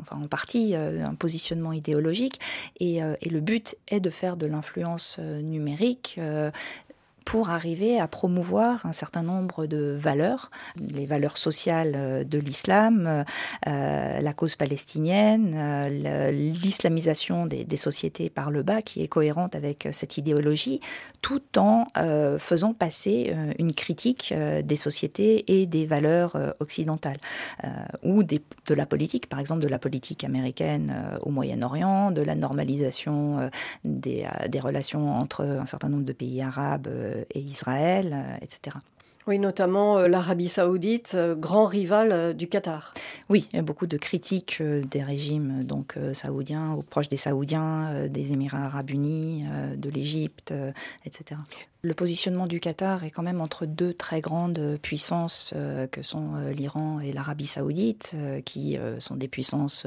enfin 0.00 0.20
en 0.22 0.28
partie 0.28 0.74
un 0.74 1.14
positionnement 1.14 1.72
idéologique, 1.72 2.40
et, 2.78 2.98
et, 3.20 3.28
le 3.28 3.40
but 3.40 3.76
est 3.88 4.00
de 4.00 4.08
faire 4.08 4.36
de 4.36 4.46
l'influence 4.46 5.18
numérique 5.18 6.18
pour 7.26 7.50
arriver 7.50 7.98
à 7.98 8.06
promouvoir 8.06 8.86
un 8.86 8.92
certain 8.92 9.22
nombre 9.22 9.66
de 9.66 9.92
valeurs, 9.98 10.50
les 10.76 11.06
valeurs 11.06 11.38
sociales 11.38 11.92
euh, 11.96 12.24
de 12.24 12.38
l'islam, 12.38 13.24
euh, 13.66 14.20
la 14.20 14.32
cause 14.32 14.54
palestinienne, 14.54 15.52
euh, 15.56 16.30
l'islamisation 16.30 17.44
des, 17.44 17.66
sociétés 17.76 18.30
par 18.30 18.50
le 18.50 18.62
bas 18.62 18.80
qui 18.80 19.02
est 19.02 19.08
cohérente 19.08 19.56
avec 19.56 19.88
cette 19.90 20.16
idéologie, 20.16 20.80
tout 21.20 21.58
en 21.58 21.86
faisant 22.38 22.72
passer 22.72 23.34
une 23.58 23.74
critique 23.74 24.32
des 24.64 24.76
sociétés 24.76 25.60
et 25.60 25.66
des 25.66 25.84
valeurs 25.84 26.54
occidentales, 26.58 27.18
ou 28.02 28.22
de 28.22 28.40
la 28.70 28.86
politique, 28.86 29.28
par 29.28 29.38
exemple 29.38 29.60
de 29.60 29.68
la 29.68 29.78
politique 29.78 30.24
américaine 30.24 31.18
au 31.20 31.30
Moyen-Orient, 31.30 32.12
de 32.12 32.22
la 32.22 32.34
normalisation 32.34 33.50
des, 33.84 34.26
des 34.48 34.60
relations 34.60 35.14
entre 35.14 35.44
un 35.44 35.66
certain 35.66 35.90
nombre 35.90 36.04
de 36.04 36.14
pays 36.14 36.40
arabes 36.40 36.88
et 37.30 37.40
Israël, 37.40 38.12
euh, 38.14 38.36
etc. 38.42 38.76
Oui, 39.26 39.38
notamment 39.40 39.98
euh, 39.98 40.08
l'Arabie 40.08 40.48
saoudite, 40.48 41.12
euh, 41.14 41.34
grand 41.34 41.66
rival 41.66 42.34
du 42.34 42.48
Qatar. 42.48 42.94
Oui, 43.28 43.48
il 43.52 43.56
y 43.56 43.58
a 43.58 43.62
beaucoup 43.62 43.86
de 43.86 43.96
critiques 43.96 44.62
des 44.62 45.02
régimes 45.02 45.64
donc 45.64 45.98
saoudiens, 46.12 46.72
ou 46.72 46.82
proches 46.82 47.08
des 47.08 47.16
Saoudiens, 47.16 48.06
des 48.08 48.32
Émirats 48.32 48.64
arabes 48.64 48.90
unis, 48.90 49.44
de 49.76 49.90
l'Égypte, 49.90 50.54
etc 51.04 51.40
le 51.86 51.94
positionnement 51.94 52.48
du 52.48 52.58
Qatar 52.58 53.04
est 53.04 53.12
quand 53.12 53.22
même 53.22 53.40
entre 53.40 53.64
deux 53.64 53.94
très 53.94 54.20
grandes 54.20 54.76
puissances 54.82 55.52
euh, 55.54 55.86
que 55.86 56.02
sont 56.02 56.34
euh, 56.34 56.50
l'Iran 56.50 56.98
et 56.98 57.12
l'Arabie 57.12 57.46
saoudite, 57.46 58.12
euh, 58.16 58.40
qui 58.40 58.76
sont 58.98 59.14
des 59.14 59.28
puissances 59.28 59.86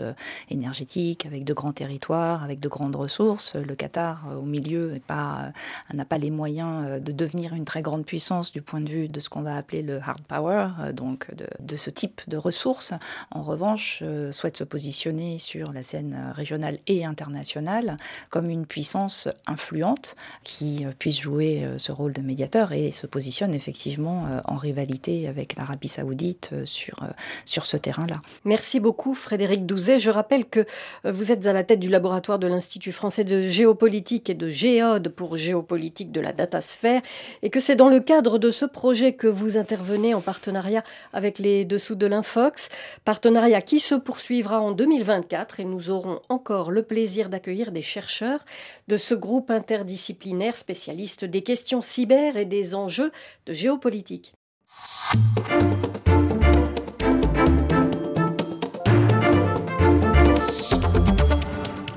énergétiques 0.49 1.25
avec 1.25 1.43
de 1.43 1.53
grands 1.53 1.73
territoires, 1.73 2.43
avec 2.43 2.59
de 2.59 2.69
grandes 2.69 2.95
ressources. 2.95 3.55
Le 3.55 3.75
Qatar, 3.75 4.27
au 4.37 4.43
milieu, 4.45 4.99
n'a 5.09 6.05
pas 6.05 6.17
les 6.17 6.31
moyens 6.31 7.01
de 7.01 7.11
devenir 7.11 7.53
une 7.53 7.65
très 7.65 7.81
grande 7.81 8.05
puissance 8.05 8.51
du 8.51 8.61
point 8.61 8.81
de 8.81 8.89
vue 8.89 9.09
de 9.09 9.19
ce 9.19 9.29
qu'on 9.29 9.41
va 9.41 9.57
appeler 9.57 9.81
le 9.81 9.99
hard 9.99 10.21
power, 10.21 10.69
donc 10.93 11.27
de, 11.59 11.77
ce 11.77 11.89
type 11.89 12.21
de 12.27 12.37
ressources. 12.37 12.93
En 13.31 13.41
revanche, 13.41 14.03
souhaite 14.31 14.57
se 14.57 14.63
positionner 14.63 15.39
sur 15.39 15.71
la 15.73 15.83
scène 15.83 16.31
régionale 16.33 16.79
et 16.87 17.05
internationale 17.05 17.97
comme 18.29 18.49
une 18.49 18.65
puissance 18.65 19.27
influente 19.47 20.15
qui 20.43 20.85
puisse 20.97 21.19
jouer 21.19 21.67
rôle 21.91 22.13
de 22.13 22.21
médiateur 22.21 22.71
et 22.71 22.91
se 22.91 23.07
positionne 23.07 23.53
effectivement 23.53 24.25
euh, 24.27 24.39
en 24.45 24.55
rivalité 24.55 25.27
avec 25.27 25.55
l'Arabie 25.55 25.87
saoudite 25.87 26.49
euh, 26.53 26.65
sur, 26.65 27.03
euh, 27.03 27.07
sur 27.45 27.65
ce 27.65 27.77
terrain-là. 27.77 28.21
Merci 28.45 28.79
beaucoup 28.79 29.13
Frédéric 29.13 29.65
Douzet. 29.65 29.99
Je 29.99 30.09
rappelle 30.09 30.45
que 30.45 30.65
vous 31.03 31.31
êtes 31.31 31.45
à 31.45 31.53
la 31.53 31.63
tête 31.63 31.79
du 31.79 31.89
laboratoire 31.89 32.39
de 32.39 32.47
l'Institut 32.47 32.91
français 32.91 33.23
de 33.23 33.41
géopolitique 33.41 34.29
et 34.29 34.33
de 34.33 34.49
géode 34.49 35.09
pour 35.09 35.37
géopolitique 35.37 36.11
de 36.11 36.21
la 36.21 36.33
datasphère 36.33 37.01
et 37.41 37.49
que 37.49 37.59
c'est 37.59 37.75
dans 37.75 37.89
le 37.89 37.99
cadre 37.99 38.37
de 38.37 38.51
ce 38.51 38.65
projet 38.65 39.13
que 39.13 39.27
vous 39.27 39.57
intervenez 39.57 40.13
en 40.13 40.21
partenariat 40.21 40.83
avec 41.13 41.39
les 41.39 41.65
dessous 41.65 41.95
de 41.95 42.05
l'Infox, 42.05 42.69
partenariat 43.05 43.61
qui 43.61 43.79
se 43.79 43.95
poursuivra 43.95 44.61
en 44.61 44.71
2024 44.71 45.59
et 45.59 45.65
nous 45.65 45.89
aurons 45.89 46.21
encore 46.29 46.71
le 46.71 46.83
plaisir 46.83 47.29
d'accueillir 47.29 47.71
des 47.71 47.81
chercheurs 47.81 48.45
de 48.87 48.97
ce 48.97 49.13
groupe 49.13 49.51
interdisciplinaire 49.51 50.57
spécialiste 50.57 51.25
des 51.25 51.41
questions 51.41 51.78
cyber 51.81 52.37
et 52.37 52.45
des 52.45 52.75
enjeux 52.75 53.11
de 53.45 53.53
géopolitique. 53.53 54.33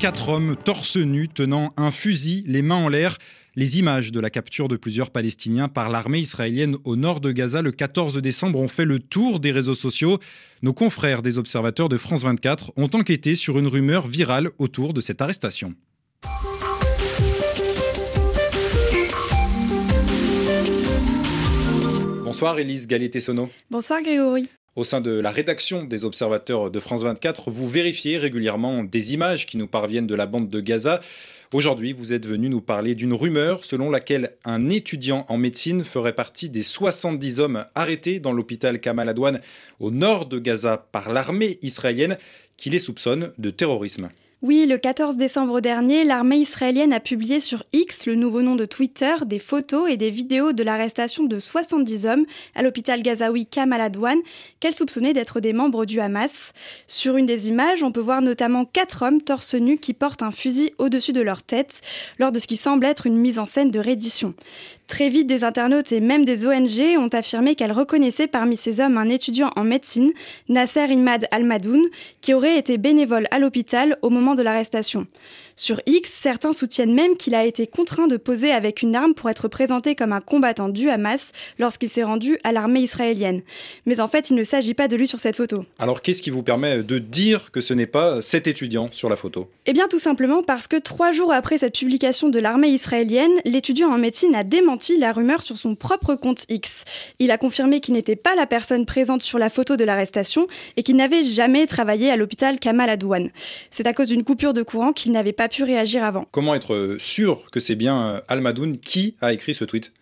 Quatre 0.02 0.30
hommes 0.30 0.56
torse 0.56 0.96
nu 0.96 1.28
tenant 1.28 1.72
un 1.76 1.92
fusil, 1.92 2.42
les 2.48 2.62
mains 2.62 2.74
en 2.74 2.88
l'air. 2.88 3.18
Les 3.54 3.78
images 3.78 4.10
de 4.10 4.18
la 4.18 4.30
capture 4.30 4.66
de 4.66 4.76
plusieurs 4.76 5.10
Palestiniens 5.10 5.68
par 5.68 5.90
l'armée 5.90 6.18
israélienne 6.18 6.76
au 6.82 6.96
nord 6.96 7.20
de 7.20 7.30
Gaza 7.30 7.62
le 7.62 7.70
14 7.70 8.16
décembre 8.16 8.58
ont 8.58 8.66
fait 8.66 8.84
le 8.84 8.98
tour 8.98 9.38
des 9.38 9.52
réseaux 9.52 9.76
sociaux. 9.76 10.18
Nos 10.62 10.72
confrères 10.72 11.22
des 11.22 11.38
observateurs 11.38 11.88
de 11.88 11.98
France 11.98 12.22
24 12.24 12.72
ont 12.76 12.90
enquêté 12.94 13.36
sur 13.36 13.58
une 13.58 13.68
rumeur 13.68 14.08
virale 14.08 14.50
autour 14.58 14.92
de 14.92 15.00
cette 15.00 15.22
arrestation. 15.22 15.74
Bonsoir 22.32 22.58
Élise 22.58 22.86
Gallier-Tessonneau. 22.86 23.50
Bonsoir 23.70 24.00
Grégory. 24.00 24.48
Au 24.74 24.84
sein 24.84 25.02
de 25.02 25.10
la 25.10 25.30
rédaction 25.30 25.84
des 25.84 26.06
observateurs 26.06 26.70
de 26.70 26.80
France 26.80 27.02
24, 27.02 27.50
vous 27.50 27.68
vérifiez 27.68 28.16
régulièrement 28.16 28.84
des 28.84 29.12
images 29.12 29.44
qui 29.44 29.58
nous 29.58 29.66
parviennent 29.66 30.06
de 30.06 30.14
la 30.14 30.24
bande 30.24 30.48
de 30.48 30.60
Gaza. 30.60 31.00
Aujourd'hui, 31.52 31.92
vous 31.92 32.14
êtes 32.14 32.26
venu 32.26 32.48
nous 32.48 32.62
parler 32.62 32.94
d'une 32.94 33.12
rumeur 33.12 33.66
selon 33.66 33.90
laquelle 33.90 34.30
un 34.46 34.70
étudiant 34.70 35.26
en 35.28 35.36
médecine 35.36 35.84
ferait 35.84 36.14
partie 36.14 36.48
des 36.48 36.62
70 36.62 37.38
hommes 37.38 37.66
arrêtés 37.74 38.18
dans 38.18 38.32
l'hôpital 38.32 38.80
Kamal 38.80 39.10
Adwan 39.10 39.38
au 39.78 39.90
nord 39.90 40.24
de 40.24 40.38
Gaza 40.38 40.86
par 40.90 41.12
l'armée 41.12 41.58
israélienne 41.60 42.16
qui 42.56 42.70
les 42.70 42.78
soupçonne 42.78 43.34
de 43.36 43.50
terrorisme. 43.50 44.08
Oui, 44.42 44.66
le 44.66 44.76
14 44.76 45.16
décembre 45.16 45.60
dernier, 45.60 46.02
l'armée 46.02 46.38
israélienne 46.38 46.92
a 46.92 46.98
publié 46.98 47.38
sur 47.38 47.62
X, 47.72 48.06
le 48.06 48.16
nouveau 48.16 48.42
nom 48.42 48.56
de 48.56 48.64
Twitter, 48.64 49.14
des 49.24 49.38
photos 49.38 49.88
et 49.88 49.96
des 49.96 50.10
vidéos 50.10 50.50
de 50.50 50.64
l'arrestation 50.64 51.22
de 51.22 51.38
70 51.38 52.06
hommes 52.06 52.24
à 52.56 52.62
l'hôpital 52.62 53.04
gazaoui 53.04 53.46
Kamal 53.46 53.80
Adwan, 53.80 54.18
qu'elle 54.58 54.74
soupçonnait 54.74 55.12
d'être 55.12 55.38
des 55.38 55.52
membres 55.52 55.84
du 55.84 56.00
Hamas. 56.00 56.54
Sur 56.88 57.18
une 57.18 57.26
des 57.26 57.50
images, 57.50 57.84
on 57.84 57.92
peut 57.92 58.00
voir 58.00 58.20
notamment 58.20 58.64
quatre 58.64 59.02
hommes 59.02 59.22
torse 59.22 59.54
nus 59.54 59.78
qui 59.78 59.94
portent 59.94 60.24
un 60.24 60.32
fusil 60.32 60.72
au-dessus 60.78 61.12
de 61.12 61.20
leur 61.20 61.44
tête, 61.44 61.80
lors 62.18 62.32
de 62.32 62.40
ce 62.40 62.48
qui 62.48 62.56
semble 62.56 62.86
être 62.86 63.06
une 63.06 63.18
mise 63.18 63.38
en 63.38 63.44
scène 63.44 63.70
de 63.70 63.78
reddition. 63.78 64.34
Très 64.88 65.08
vite, 65.08 65.26
des 65.26 65.44
internautes 65.44 65.92
et 65.92 66.00
même 66.00 66.24
des 66.24 66.46
ONG 66.46 66.98
ont 66.98 67.08
affirmé 67.08 67.54
qu'elles 67.54 67.72
reconnaissaient 67.72 68.26
parmi 68.26 68.56
ces 68.56 68.80
hommes 68.80 68.98
un 68.98 69.08
étudiant 69.08 69.50
en 69.56 69.64
médecine, 69.64 70.10
Nasser 70.48 70.84
Imad 70.90 71.28
Al-Madoun, 71.30 71.82
qui 72.20 72.34
aurait 72.34 72.58
été 72.58 72.76
bénévole 72.76 73.26
à 73.30 73.38
l'hôpital 73.38 73.96
au 74.02 74.10
moment 74.10 74.31
de 74.34 74.42
l'arrestation. 74.42 75.06
Sur 75.56 75.80
X, 75.86 76.10
certains 76.10 76.52
soutiennent 76.52 76.94
même 76.94 77.16
qu'il 77.16 77.34
a 77.34 77.44
été 77.44 77.66
contraint 77.66 78.06
de 78.06 78.16
poser 78.16 78.52
avec 78.52 78.82
une 78.82 78.96
arme 78.96 79.14
pour 79.14 79.28
être 79.28 79.48
présenté 79.48 79.94
comme 79.94 80.12
un 80.12 80.20
combattant 80.20 80.68
du 80.68 80.88
Hamas 80.88 81.32
lorsqu'il 81.58 81.90
s'est 81.90 82.02
rendu 82.02 82.38
à 82.42 82.52
l'armée 82.52 82.80
israélienne. 82.80 83.42
Mais 83.86 84.00
en 84.00 84.08
fait, 84.08 84.30
il 84.30 84.36
ne 84.36 84.44
s'agit 84.44 84.74
pas 84.74 84.88
de 84.88 84.96
lui 84.96 85.06
sur 85.06 85.20
cette 85.20 85.36
photo. 85.36 85.64
Alors 85.78 86.00
qu'est-ce 86.00 86.22
qui 86.22 86.30
vous 86.30 86.42
permet 86.42 86.82
de 86.82 86.98
dire 86.98 87.50
que 87.52 87.60
ce 87.60 87.74
n'est 87.74 87.86
pas 87.86 88.22
cet 88.22 88.46
étudiant 88.46 88.88
sur 88.90 89.08
la 89.08 89.16
photo? 89.16 89.48
Eh 89.66 89.72
bien 89.72 89.88
tout 89.88 89.98
simplement 89.98 90.42
parce 90.42 90.66
que 90.66 90.76
trois 90.76 91.12
jours 91.12 91.32
après 91.32 91.58
cette 91.58 91.78
publication 91.78 92.28
de 92.28 92.38
l'armée 92.38 92.68
israélienne, 92.68 93.32
l'étudiant 93.44 93.92
en 93.92 93.98
médecine 93.98 94.34
a 94.34 94.44
démenti 94.44 94.98
la 94.98 95.12
rumeur 95.12 95.42
sur 95.42 95.58
son 95.58 95.74
propre 95.74 96.14
compte 96.14 96.46
X. 96.48 96.84
Il 97.18 97.30
a 97.30 97.38
confirmé 97.38 97.80
qu'il 97.80 97.94
n'était 97.94 98.16
pas 98.16 98.34
la 98.34 98.46
personne 98.46 98.86
présente 98.86 99.22
sur 99.22 99.38
la 99.38 99.50
photo 99.50 99.76
de 99.76 99.84
l'arrestation 99.84 100.46
et 100.76 100.82
qu'il 100.82 100.96
n'avait 100.96 101.22
jamais 101.22 101.66
travaillé 101.66 102.10
à 102.10 102.16
l'hôpital 102.16 102.58
Kamal 102.58 102.90
Adwan. 102.90 103.30
C'est 103.70 103.86
à 103.86 103.92
cause 103.92 104.08
d'une 104.08 104.24
coupure 104.24 104.54
de 104.54 104.62
courant 104.62 104.92
qu'il 104.92 105.12
n'avait 105.12 105.32
pas 105.32 105.41
pu 105.48 105.64
réagir 105.64 106.04
avant. 106.04 106.26
Comment 106.30 106.54
être 106.54 106.96
sûr 106.98 107.50
que 107.50 107.60
c'est 107.60 107.76
bien 107.76 108.22
Almadoun 108.28 108.78
qui 108.78 109.16
a 109.20 109.32
écrit 109.32 109.54
ce 109.54 109.64
tweet? 109.64 109.92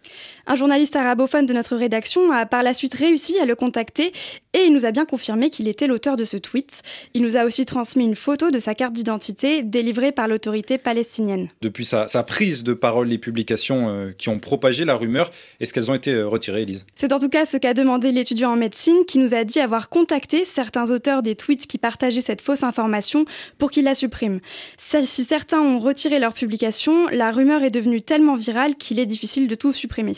Un 0.47 0.57
journaliste 0.57 0.97
arabophone 0.97 1.47
de 1.47 1.53
notre 1.53 1.77
rédaction 1.77 2.33
a 2.33 2.47
par 2.47 2.63
la 2.63 2.75
suite 2.75 2.95
réussi 2.95 3.39
à 3.39 3.45
le 3.45 3.55
contacter 3.55 4.13
et 4.53 4.65
il 4.65 4.73
nous 4.73 4.85
a 4.85 4.91
bien 4.91 5.05
confirmé 5.05 5.51
qu'il 5.51 5.69
était 5.69 5.87
l'auteur 5.87 6.17
de 6.17 6.25
ce 6.25 6.37
tweet. 6.37 6.83
Il 7.15 7.23
nous 7.23 7.37
a 7.37 7.45
aussi 7.45 7.65
transmis 7.65 8.05
une 8.05 8.17
photo 8.17 8.51
de 8.51 8.59
sa 8.59 8.75
carte 8.75 8.93
d'identité 8.93 9.63
délivrée 9.63 10.13
par 10.13 10.27
l'autorité 10.27 10.77
palestinienne. 10.79 11.49
Depuis 11.61 11.85
sa, 11.85 12.07
prise 12.25 12.65
de 12.65 12.73
parole, 12.73 13.09
les 13.09 13.19
publications 13.19 13.89
euh, 13.89 14.11
qui 14.17 14.29
ont 14.29 14.39
propagé 14.39 14.85
la 14.85 14.97
rumeur, 14.97 15.31
est-ce 15.61 15.73
qu'elles 15.73 15.91
ont 15.91 15.95
été 15.95 16.13
euh, 16.13 16.27
retirées, 16.27 16.63
Elise 16.63 16.85
C'est 16.97 17.13
en 17.13 17.19
tout 17.19 17.29
cas 17.29 17.47
ce 17.47 17.57
qu'a 17.57 17.75
demandé 17.75 18.11
l'étudiant 18.11 18.53
en 18.53 18.57
médecine 18.57 19.05
qui 19.07 19.19
nous 19.19 19.35
a 19.35 19.45
dit 19.45 19.61
avoir 19.61 19.89
contacté 19.89 20.45
certains 20.45 20.91
auteurs 20.91 21.23
des 21.23 21.37
tweets 21.37 21.67
qui 21.67 21.79
partageaient 21.79 22.21
cette 22.21 22.43
fausse 22.43 22.63
information 22.63 23.25
pour 23.59 23.71
qu'ils 23.71 23.85
la 23.85 23.95
suppriment. 23.95 24.41
Si 24.79 25.25
certains 25.25 25.61
ont 25.61 25.79
retiré 25.79 26.19
leur 26.19 26.33
publication, 26.33 27.07
la 27.09 27.31
rumeur 27.31 27.63
est 27.63 27.71
devenue 27.71 28.03
tellement 28.03 28.35
virale 28.35 28.77
qu'il 28.77 28.99
est 28.99 29.07
difficile 29.07 29.49
de 29.49 29.55
tout 29.55 29.73
supprimer. 29.73 30.15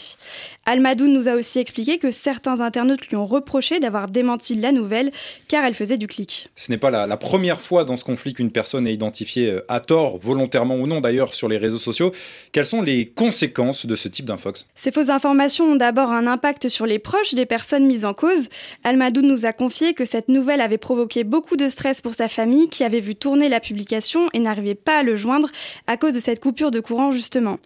Almadoun 0.65 1.13
nous 1.13 1.29
a 1.29 1.35
aussi 1.35 1.59
expliqué 1.59 1.99
que 1.99 2.11
certains 2.11 2.61
internautes 2.61 3.09
lui 3.09 3.17
ont 3.17 3.27
reproché 3.27 3.81
d'avoir 3.81 4.09
démenti 4.09 4.55
la 4.55 4.73
nouvelle 4.73 5.11
car 5.49 5.65
elle 5.65 5.75
faisait 5.75 5.97
du 5.97 6.07
clic. 6.07 6.49
Ce 6.55 6.71
n'est 6.71 6.79
pas 6.79 6.91
la, 6.91 7.17
première 7.17 7.61
fois 7.61 7.85
dans 7.85 7.97
ce 7.97 8.05
conflit 8.05 8.35
qu'une 8.35 8.53
personne 8.53 8.87
est 8.87 8.95
identifiée 8.95 9.51
euh, 9.51 9.65
à 9.69 9.81
tort, 9.81 10.19
volontairement 10.19 10.77
ou 10.77 10.87
non 10.87 11.01
d'ailleurs, 11.01 11.35
sur 11.35 11.49
les 11.49 11.57
réseaux 11.57 11.79
sociaux. 11.79 12.13
Quelles 12.53 12.67
sont 12.67 12.83
les 12.83 13.07
conséquences 13.07 13.87
de 13.87 13.97
ce 13.97 14.09
type 14.09 14.27
d'infox? 14.27 14.67
Ces 14.75 14.93
fausses 14.93 15.09
informations 15.09 15.65
ont 15.65 15.77
d'abord 15.77 16.11
un 16.11 16.27
impact 16.27 16.69
sur 16.69 16.87
les 16.87 16.99
proches 16.99 17.35
des 17.35 17.47
personnes 17.47 17.87
mises 17.87 18.05
en 18.05 18.15
cause. 18.15 18.49
Almadoun 18.85 19.27
nous 19.27 19.47
a 19.47 19.53
confié 19.53 19.95
que 19.95 20.05
cette 20.05 20.29
nouvelle 20.29 20.61
avait 20.61 20.79
provoqué 20.79 21.25
beaucoup 21.25 21.57
de 21.57 21.69
stress 21.69 22.01
pour 22.01 22.15
sa 22.15 22.29
famille 22.29 22.69
qui 22.69 22.85
avait 22.85 23.01
vu 23.01 23.15
tourner 23.15 23.49
la 23.49 23.61
publication 23.61 24.29
et 24.33 24.39
n'arrivait 24.39 24.75
pas 24.75 24.99
à 24.99 25.03
le 25.03 25.17
joindre 25.17 25.49
à 25.87 25.97
cause 25.97 26.15
de 26.15 26.21
cette 26.21 26.41
coupure 26.41 26.71
de 26.71 26.81
courant 26.81 27.11
justement. 27.11 27.59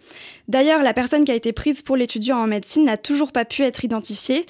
D'ailleurs, 0.47 0.81
la 0.81 0.93
personne 0.93 1.25
qui 1.25 1.31
a 1.31 1.35
été 1.35 1.51
prise 1.51 1.81
pour 1.81 1.97
l'étudiant 1.97 2.37
en 2.37 2.47
médecine 2.47 2.85
n'a 2.85 2.95
toujours 2.95 3.33
pas 3.33 3.43
pu 3.43 3.63
être 3.63 3.83
identifiée. 3.83 4.45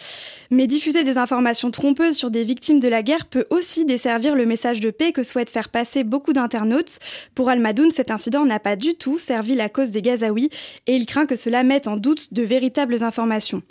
Mais 0.52 0.68
diffuser 0.68 1.04
des 1.04 1.18
informations 1.18 1.72
trompeuses 1.72 2.16
sur 2.16 2.30
des 2.30 2.44
victimes 2.44 2.80
de 2.80 2.88
la 2.88 3.02
guerre 3.02 3.26
peut 3.26 3.48
aussi 3.50 3.84
desservir 3.84 4.36
le 4.36 4.46
message 4.46 4.80
de 4.80 4.92
paix 4.92 5.12
que 5.12 5.24
souhaitent 5.24 5.50
faire 5.50 5.70
passer 5.70 6.04
beaucoup 6.04 6.34
d'internautes. 6.34 7.00
Pour 7.34 7.50
Almadoun, 7.50 7.90
cet 7.90 8.12
incident 8.12 8.46
n'a 8.46 8.60
pas 8.60 8.76
du 8.76 8.94
tout 8.94 9.18
servi 9.18 9.56
la 9.56 9.70
cause 9.70 9.90
des 9.90 10.04
Gazaouis 10.04 10.52
et 10.86 10.96
il 10.96 11.08
craint 11.08 11.26
que 11.26 11.36
cela 11.36 11.64
mette 11.64 11.88
en 11.88 11.98
doute 11.98 12.32
de 12.32 12.44
véritables 12.44 13.04
informations. 13.04 13.64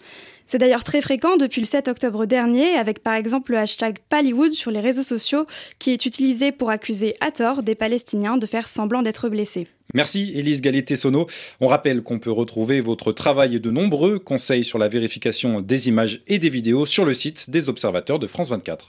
C'est 0.47 0.59
d'ailleurs 0.59 0.85
très 0.85 1.02
fréquent 1.02 1.37
depuis 1.37 1.61
le 1.61 1.66
7 1.66 1.87
octobre 1.88 2.26
dernier, 2.26 2.76
avec 2.76 3.02
par 3.02 3.14
exemple 3.14 3.52
le 3.52 3.59
hashtag 3.59 3.99
Pallywood 4.09 4.52
sur 4.52 4.71
les 4.73 4.80
réseaux 4.80 5.02
sociaux, 5.02 5.47
qui 5.78 5.90
est 5.90 6.06
utilisé 6.06 6.50
pour 6.50 6.71
accuser 6.71 7.16
à 7.21 7.30
tort 7.30 7.62
des 7.62 7.75
Palestiniens 7.75 8.37
de 8.37 8.47
faire 8.47 8.68
semblant 8.68 9.02
d'être 9.02 9.28
blessés. 9.28 9.68
Merci 9.96 10.30
Élise 10.34 10.60
Galité-Sono. 10.60 11.26
On 11.58 11.68
rappelle 11.68 12.02
qu'on 12.02 12.18
peut 12.18 12.30
retrouver 12.30 12.82
votre 12.82 13.12
travail 13.12 13.56
et 13.56 13.60
de 13.60 13.70
nombreux 13.70 14.18
conseils 14.18 14.62
sur 14.62 14.76
la 14.76 14.88
vérification 14.88 15.62
des 15.62 15.88
images 15.88 16.20
et 16.26 16.38
des 16.38 16.50
vidéos 16.50 16.84
sur 16.84 17.06
le 17.06 17.14
site 17.14 17.48
des 17.48 17.70
observateurs 17.70 18.18
de 18.18 18.26
France 18.26 18.50
24. 18.50 18.86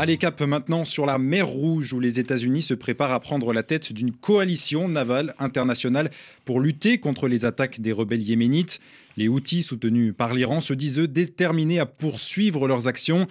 Allez, 0.00 0.16
cap 0.16 0.40
maintenant 0.40 0.86
sur 0.86 1.04
la 1.04 1.18
mer 1.18 1.46
Rouge 1.46 1.92
où 1.92 2.00
les 2.00 2.18
États-Unis 2.18 2.62
se 2.62 2.72
préparent 2.72 3.12
à 3.12 3.20
prendre 3.20 3.52
la 3.52 3.62
tête 3.62 3.92
d'une 3.92 4.12
coalition 4.12 4.88
navale 4.88 5.34
internationale 5.38 6.08
pour 6.46 6.60
lutter 6.60 6.96
contre 6.96 7.28
les 7.28 7.44
attaques 7.44 7.80
des 7.80 7.92
rebelles 7.92 8.22
yéménites. 8.22 8.80
Les 9.18 9.28
Houthis, 9.28 9.64
soutenus 9.64 10.14
par 10.16 10.32
l'Iran, 10.32 10.62
se 10.62 10.72
disent 10.72 11.00
eux 11.00 11.08
déterminés 11.08 11.78
à 11.78 11.84
poursuivre 11.84 12.68
leurs 12.68 12.86
actions. 12.86 13.26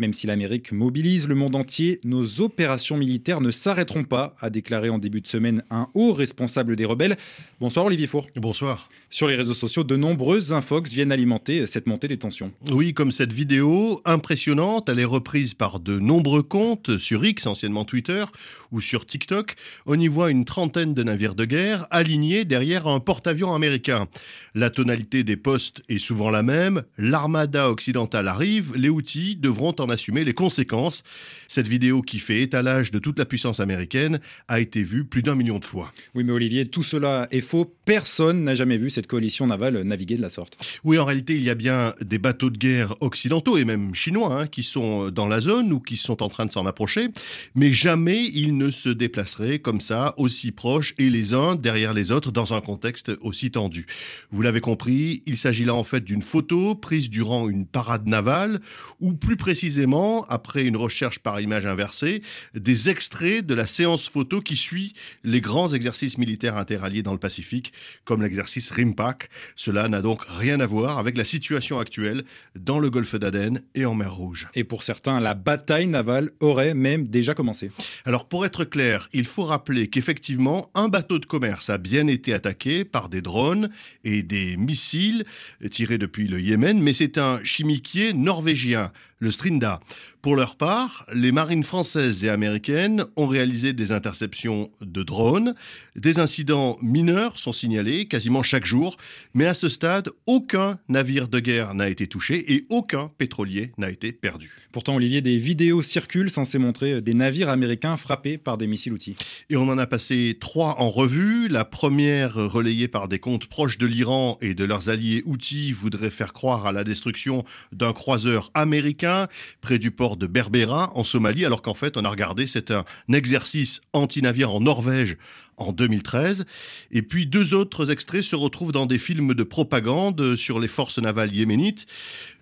Même 0.00 0.14
si 0.14 0.26
l'Amérique 0.26 0.72
mobilise 0.72 1.28
le 1.28 1.34
monde 1.34 1.54
entier, 1.54 2.00
nos 2.04 2.40
opérations 2.40 2.96
militaires 2.96 3.42
ne 3.42 3.50
s'arrêteront 3.50 4.04
pas, 4.04 4.34
a 4.40 4.48
déclaré 4.48 4.88
en 4.88 4.96
début 4.96 5.20
de 5.20 5.26
semaine 5.26 5.62
un 5.68 5.88
haut 5.92 6.14
responsable 6.14 6.74
des 6.74 6.86
rebelles. 6.86 7.18
Bonsoir 7.60 7.84
Olivier 7.84 8.06
Four. 8.06 8.26
Bonsoir. 8.36 8.88
Sur 9.10 9.28
les 9.28 9.36
réseaux 9.36 9.52
sociaux, 9.52 9.84
de 9.84 9.96
nombreuses 9.96 10.54
infox 10.54 10.90
viennent 10.90 11.12
alimenter 11.12 11.66
cette 11.66 11.86
montée 11.86 12.08
des 12.08 12.16
tensions. 12.16 12.50
Oui, 12.70 12.94
comme 12.94 13.12
cette 13.12 13.34
vidéo 13.34 14.00
impressionnante, 14.06 14.88
elle 14.88 15.00
est 15.00 15.04
reprise 15.04 15.52
par 15.52 15.80
de 15.80 15.98
nombreux 15.98 16.44
comptes 16.44 16.96
sur 16.96 17.22
X, 17.22 17.46
anciennement 17.46 17.84
Twitter, 17.84 18.24
ou 18.72 18.80
sur 18.80 19.04
TikTok. 19.04 19.56
On 19.84 20.00
y 20.00 20.08
voit 20.08 20.30
une 20.30 20.46
trentaine 20.46 20.94
de 20.94 21.02
navires 21.02 21.34
de 21.34 21.44
guerre 21.44 21.86
alignés 21.90 22.46
derrière 22.46 22.86
un 22.86 23.00
porte-avions 23.00 23.54
américain. 23.54 24.06
La 24.54 24.70
tonalité 24.70 25.24
des 25.24 25.36
postes 25.36 25.82
est 25.90 25.98
souvent 25.98 26.30
la 26.30 26.42
même. 26.42 26.84
L'armada 26.96 27.70
occidentale 27.70 28.28
arrive, 28.28 28.74
les 28.76 28.88
outils 28.88 29.36
devront 29.36 29.74
en 29.78 29.89
assumer 29.90 30.24
les 30.24 30.32
conséquences. 30.32 31.02
Cette 31.48 31.66
vidéo 31.66 32.02
qui 32.02 32.18
fait 32.18 32.42
étalage 32.42 32.90
de 32.90 32.98
toute 32.98 33.18
la 33.18 33.24
puissance 33.24 33.60
américaine 33.60 34.20
a 34.48 34.60
été 34.60 34.82
vue 34.82 35.04
plus 35.04 35.22
d'un 35.22 35.34
million 35.34 35.58
de 35.58 35.64
fois. 35.64 35.92
Oui, 36.14 36.24
mais 36.24 36.32
Olivier, 36.32 36.66
tout 36.66 36.82
cela 36.82 37.28
est 37.30 37.40
faux. 37.40 37.72
Personne 37.84 38.44
n'a 38.44 38.54
jamais 38.54 38.76
vu 38.76 38.90
cette 38.90 39.06
coalition 39.06 39.46
navale 39.46 39.82
naviguer 39.82 40.16
de 40.16 40.22
la 40.22 40.30
sorte. 40.30 40.56
Oui, 40.84 40.98
en 40.98 41.04
réalité, 41.04 41.34
il 41.34 41.42
y 41.42 41.50
a 41.50 41.54
bien 41.54 41.94
des 42.00 42.18
bateaux 42.18 42.50
de 42.50 42.58
guerre 42.58 42.94
occidentaux 43.00 43.56
et 43.56 43.64
même 43.64 43.94
chinois 43.94 44.42
hein, 44.42 44.46
qui 44.46 44.62
sont 44.62 45.10
dans 45.10 45.26
la 45.26 45.40
zone 45.40 45.72
ou 45.72 45.80
qui 45.80 45.96
sont 45.96 46.22
en 46.22 46.28
train 46.28 46.46
de 46.46 46.52
s'en 46.52 46.66
approcher, 46.66 47.08
mais 47.54 47.72
jamais 47.72 48.24
ils 48.26 48.56
ne 48.56 48.70
se 48.70 48.88
déplaceraient 48.88 49.58
comme 49.58 49.80
ça, 49.80 50.14
aussi 50.16 50.52
proches 50.52 50.94
et 50.98 51.10
les 51.10 51.34
uns 51.34 51.56
derrière 51.56 51.94
les 51.94 52.12
autres 52.12 52.32
dans 52.32 52.54
un 52.54 52.60
contexte 52.60 53.12
aussi 53.20 53.50
tendu. 53.50 53.86
Vous 54.30 54.42
l'avez 54.42 54.60
compris, 54.60 55.22
il 55.26 55.36
s'agit 55.36 55.64
là 55.64 55.74
en 55.74 55.84
fait 55.84 56.04
d'une 56.04 56.22
photo 56.22 56.74
prise 56.74 57.10
durant 57.10 57.48
une 57.48 57.66
parade 57.66 58.06
navale 58.06 58.60
ou 59.00 59.14
plus 59.14 59.36
précisément, 59.36 59.79
après 60.28 60.64
une 60.64 60.76
recherche 60.76 61.18
par 61.18 61.40
image 61.40 61.66
inversée, 61.66 62.22
des 62.54 62.88
extraits 62.88 63.44
de 63.44 63.54
la 63.54 63.66
séance 63.66 64.08
photo 64.08 64.40
qui 64.40 64.56
suit 64.56 64.94
les 65.24 65.40
grands 65.40 65.68
exercices 65.68 66.18
militaires 66.18 66.56
interalliés 66.56 67.02
dans 67.02 67.12
le 67.12 67.18
Pacifique, 67.18 67.72
comme 68.04 68.22
l'exercice 68.22 68.70
RIMPAC. 68.70 69.28
Cela 69.56 69.88
n'a 69.88 70.02
donc 70.02 70.22
rien 70.26 70.60
à 70.60 70.66
voir 70.66 70.98
avec 70.98 71.16
la 71.16 71.24
situation 71.24 71.78
actuelle 71.78 72.24
dans 72.56 72.78
le 72.78 72.90
golfe 72.90 73.14
d'Aden 73.14 73.62
et 73.74 73.84
en 73.84 73.94
mer 73.94 74.14
Rouge. 74.14 74.48
Et 74.54 74.64
pour 74.64 74.82
certains, 74.82 75.20
la 75.20 75.34
bataille 75.34 75.86
navale 75.86 76.30
aurait 76.40 76.74
même 76.74 77.06
déjà 77.08 77.34
commencé. 77.34 77.70
Alors 78.04 78.26
pour 78.26 78.44
être 78.44 78.64
clair, 78.64 79.08
il 79.12 79.26
faut 79.26 79.44
rappeler 79.44 79.88
qu'effectivement, 79.88 80.70
un 80.74 80.88
bateau 80.88 81.18
de 81.18 81.26
commerce 81.26 81.70
a 81.70 81.78
bien 81.78 82.06
été 82.06 82.32
attaqué 82.32 82.84
par 82.84 83.08
des 83.08 83.22
drones 83.22 83.70
et 84.04 84.22
des 84.22 84.56
missiles 84.56 85.24
tirés 85.70 85.98
depuis 85.98 86.28
le 86.28 86.40
Yémen, 86.40 86.82
mais 86.82 86.92
c'est 86.92 87.18
un 87.18 87.42
chimiquier 87.44 88.12
norvégien 88.12 88.92
le 89.20 89.30
Strinda. 89.30 89.80
Pour 90.22 90.36
leur 90.36 90.56
part, 90.56 91.06
les 91.14 91.32
marines 91.32 91.64
françaises 91.64 92.24
et 92.24 92.28
américaines 92.28 93.06
ont 93.16 93.26
réalisé 93.26 93.72
des 93.72 93.90
interceptions 93.90 94.70
de 94.82 95.02
drones. 95.02 95.54
Des 95.96 96.18
incidents 96.18 96.76
mineurs 96.82 97.38
sont 97.38 97.54
signalés 97.54 98.04
quasiment 98.04 98.42
chaque 98.42 98.66
jour, 98.66 98.98
mais 99.32 99.46
à 99.46 99.54
ce 99.54 99.68
stade, 99.68 100.10
aucun 100.26 100.78
navire 100.90 101.26
de 101.26 101.40
guerre 101.40 101.72
n'a 101.72 101.88
été 101.88 102.06
touché 102.06 102.52
et 102.52 102.66
aucun 102.68 103.10
pétrolier 103.16 103.72
n'a 103.78 103.88
été 103.90 104.12
perdu. 104.12 104.50
Pourtant, 104.72 104.96
Olivier, 104.96 105.22
des 105.22 105.38
vidéos 105.38 105.82
circulent 105.82 106.30
censées 106.30 106.58
montrer 106.58 107.00
des 107.00 107.14
navires 107.14 107.48
américains 107.48 107.96
frappés 107.96 108.36
par 108.36 108.58
des 108.58 108.66
missiles 108.66 108.92
outils. 108.92 109.16
Et 109.48 109.56
on 109.56 109.68
en 109.68 109.78
a 109.78 109.86
passé 109.86 110.36
trois 110.38 110.80
en 110.80 110.90
revue. 110.90 111.48
La 111.48 111.64
première, 111.64 112.34
relayée 112.34 112.88
par 112.88 113.08
des 113.08 113.18
comptes 113.18 113.46
proches 113.46 113.78
de 113.78 113.86
l'Iran 113.86 114.36
et 114.42 114.52
de 114.52 114.64
leurs 114.64 114.90
alliés 114.90 115.22
outils, 115.24 115.72
voudrait 115.72 116.10
faire 116.10 116.34
croire 116.34 116.66
à 116.66 116.72
la 116.72 116.84
destruction 116.84 117.44
d'un 117.72 117.94
croiseur 117.94 118.50
américain 118.52 119.26
près 119.60 119.78
du 119.78 119.90
de 120.16 120.26
Berbera, 120.26 120.92
en 120.94 121.04
Somalie, 121.04 121.44
alors 121.44 121.62
qu'en 121.62 121.74
fait, 121.74 121.96
on 121.96 122.04
a 122.04 122.08
regardé, 122.08 122.46
c'est 122.46 122.70
un 122.70 122.84
exercice 123.12 123.80
anti-navire 123.92 124.54
en 124.54 124.60
Norvège 124.60 125.16
en 125.60 125.72
2013. 125.72 126.44
Et 126.90 127.02
puis 127.02 127.26
deux 127.26 127.54
autres 127.54 127.90
extraits 127.90 128.22
se 128.22 128.36
retrouvent 128.36 128.72
dans 128.72 128.86
des 128.86 128.98
films 128.98 129.34
de 129.34 129.42
propagande 129.42 130.36
sur 130.36 130.58
les 130.58 130.68
forces 130.68 130.98
navales 130.98 131.34
yéménites. 131.34 131.86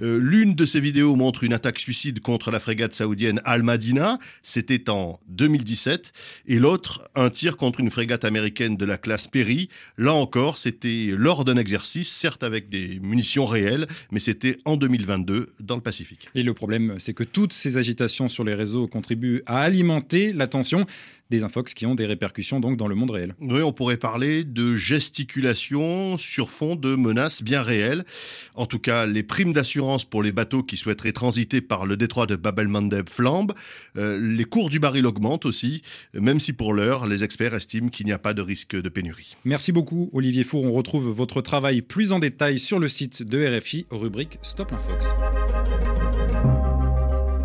Euh, 0.01 0.19
l'une 0.19 0.55
de 0.55 0.65
ces 0.65 0.81
vidéos 0.81 1.17
montre 1.17 1.45
une 1.45 1.53
attaque 1.53 1.79
suicide 1.79 2.21
contre 2.21 2.51
la 2.51 2.61
frégate 2.61 2.95
saoudienne 2.95 3.41
Al-Madina, 3.45 4.19
c'était 4.43 4.89
en 4.91 5.21
2017, 5.29 6.13
et 6.47 6.59
l'autre 6.59 7.09
un 7.15 7.31
tir 7.31 7.57
contre 7.57 7.81
une 7.81 7.91
frégate 7.91 8.25
américaine 8.25 8.77
de 8.77 8.85
la 8.85 8.99
classe 8.99 9.27
Perry. 9.27 9.69
Là 9.97 10.13
encore, 10.13 10.59
c'était 10.59 11.13
lors 11.17 11.45
d'un 11.45 11.57
exercice, 11.57 12.11
certes 12.11 12.43
avec 12.43 12.69
des 12.69 13.01
munitions 13.01 13.47
réelles, 13.47 13.87
mais 14.11 14.21
c'était 14.21 14.59
en 14.65 14.77
2022 14.77 15.55
dans 15.61 15.77
le 15.77 15.83
Pacifique. 15.83 16.29
Et 16.35 16.43
le 16.43 16.55
problème, 16.55 16.97
c'est 16.99 17.15
que 17.15 17.25
toutes 17.25 17.53
ces 17.53 17.77
agitations 17.77 18.29
sur 18.29 18.45
les 18.45 18.55
réseaux 18.55 18.87
contribuent 18.87 19.43
à 19.47 19.61
alimenter 19.61 20.33
la 20.33 20.47
tension 20.47 20.87
des 21.31 21.45
infox 21.45 21.75
qui 21.75 21.87
ont 21.87 21.95
des 21.95 22.07
répercussions 22.07 22.61
donc 22.61 22.77
dans 22.77 22.89
le 22.89 22.95
monde 22.95 23.11
réel. 23.11 23.35
Oui, 23.41 23.63
on 23.63 23.73
pourrait 23.73 23.97
parler 23.97 24.45
de 24.45 24.77
gesticulation 24.77 26.17
sur 26.17 26.51
fond 26.51 26.77
de 26.77 26.95
menaces 26.95 27.43
bien 27.43 27.63
réelles. 27.63 28.05
En 28.55 28.67
tout 28.67 28.79
cas, 28.79 29.07
les 29.07 29.23
primes 29.23 29.53
d'assurance 29.53 30.05
pour 30.05 30.23
les 30.23 30.33
bateaux 30.33 30.63
qui 30.63 30.77
souhaiteraient 30.77 31.13
transiter 31.13 31.61
par 31.61 31.87
le 31.87 31.97
détroit 31.97 32.27
de 32.27 32.37
Bab 32.37 32.59
el-Mandeb 32.59 33.09
flambent. 33.09 33.53
Euh, 33.97 34.19
les 34.21 34.45
cours 34.45 34.71
du 34.71 34.79
baril 34.79 35.07
augmentent 35.07 35.47
aussi, 35.47 35.83
même 36.15 36.41
si 36.41 36.53
pour 36.53 36.73
l'heure, 36.73 37.07
les 37.07 37.25
experts 37.25 37.55
estiment 37.55 37.89
qu'il 37.89 38.07
n'y 38.07 38.13
a 38.13 38.19
pas 38.19 38.35
de 38.35 38.43
risque 38.43 38.75
de 38.75 38.89
pénurie. 38.89 39.37
Merci 39.45 39.73
beaucoup, 39.73 40.11
Olivier 40.13 40.45
Four. 40.45 40.65
On 40.65 40.73
retrouve 40.73 41.09
votre 41.09 41.43
travail 41.43 41.83
plus 41.83 42.13
en 42.13 42.19
détail 42.19 42.59
sur 42.59 42.79
le 42.79 42.89
site 42.89 43.23
de 43.23 43.59
RFI, 43.59 43.87
rubrique 43.91 44.39
Stop 44.43 44.71
l'Infox. 44.71 45.07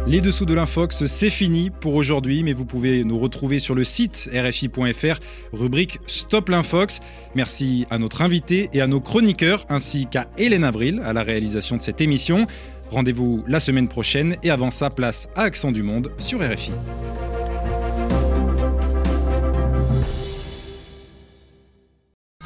Les 0.06 0.20
dessous 0.20 0.46
de 0.46 0.54
l'infox, 0.54 1.06
c'est 1.06 1.30
fini 1.30 1.70
pour 1.70 1.96
aujourd'hui, 1.96 2.44
mais 2.44 2.52
vous 2.52 2.66
pouvez 2.66 3.06
nous 3.06 3.18
retrouver 3.18 3.60
sur 3.60 3.74
le 3.74 3.86
site 3.86 4.30
rfi.fr, 4.34 5.20
rubrique 5.54 6.00
Stop 6.08 6.50
l'infox. 6.50 7.00
Merci 7.36 7.86
à 7.90 7.98
notre 7.98 8.22
invité 8.22 8.70
et 8.74 8.82
à 8.82 8.88
nos 8.88 9.00
chroniqueurs, 9.00 9.66
ainsi 9.70 10.08
qu'à 10.08 10.28
Hélène 10.38 10.66
Avril 10.66 11.02
à 11.06 11.14
la 11.14 11.24
réalisation 11.24 11.78
de 11.78 11.82
cette 11.82 12.02
émission. 12.02 12.48
Rendez-vous 12.92 13.46
la 13.48 13.62
semaine 13.62 13.88
prochaine 13.88 14.36
et 14.44 14.50
avant 14.50 14.72
ça, 14.72 14.90
place 14.90 15.30
à 15.36 15.44
Accent 15.44 15.72
du 15.72 15.84
Monde 15.84 16.12
sur 16.18 16.40
RFI. 16.40 16.72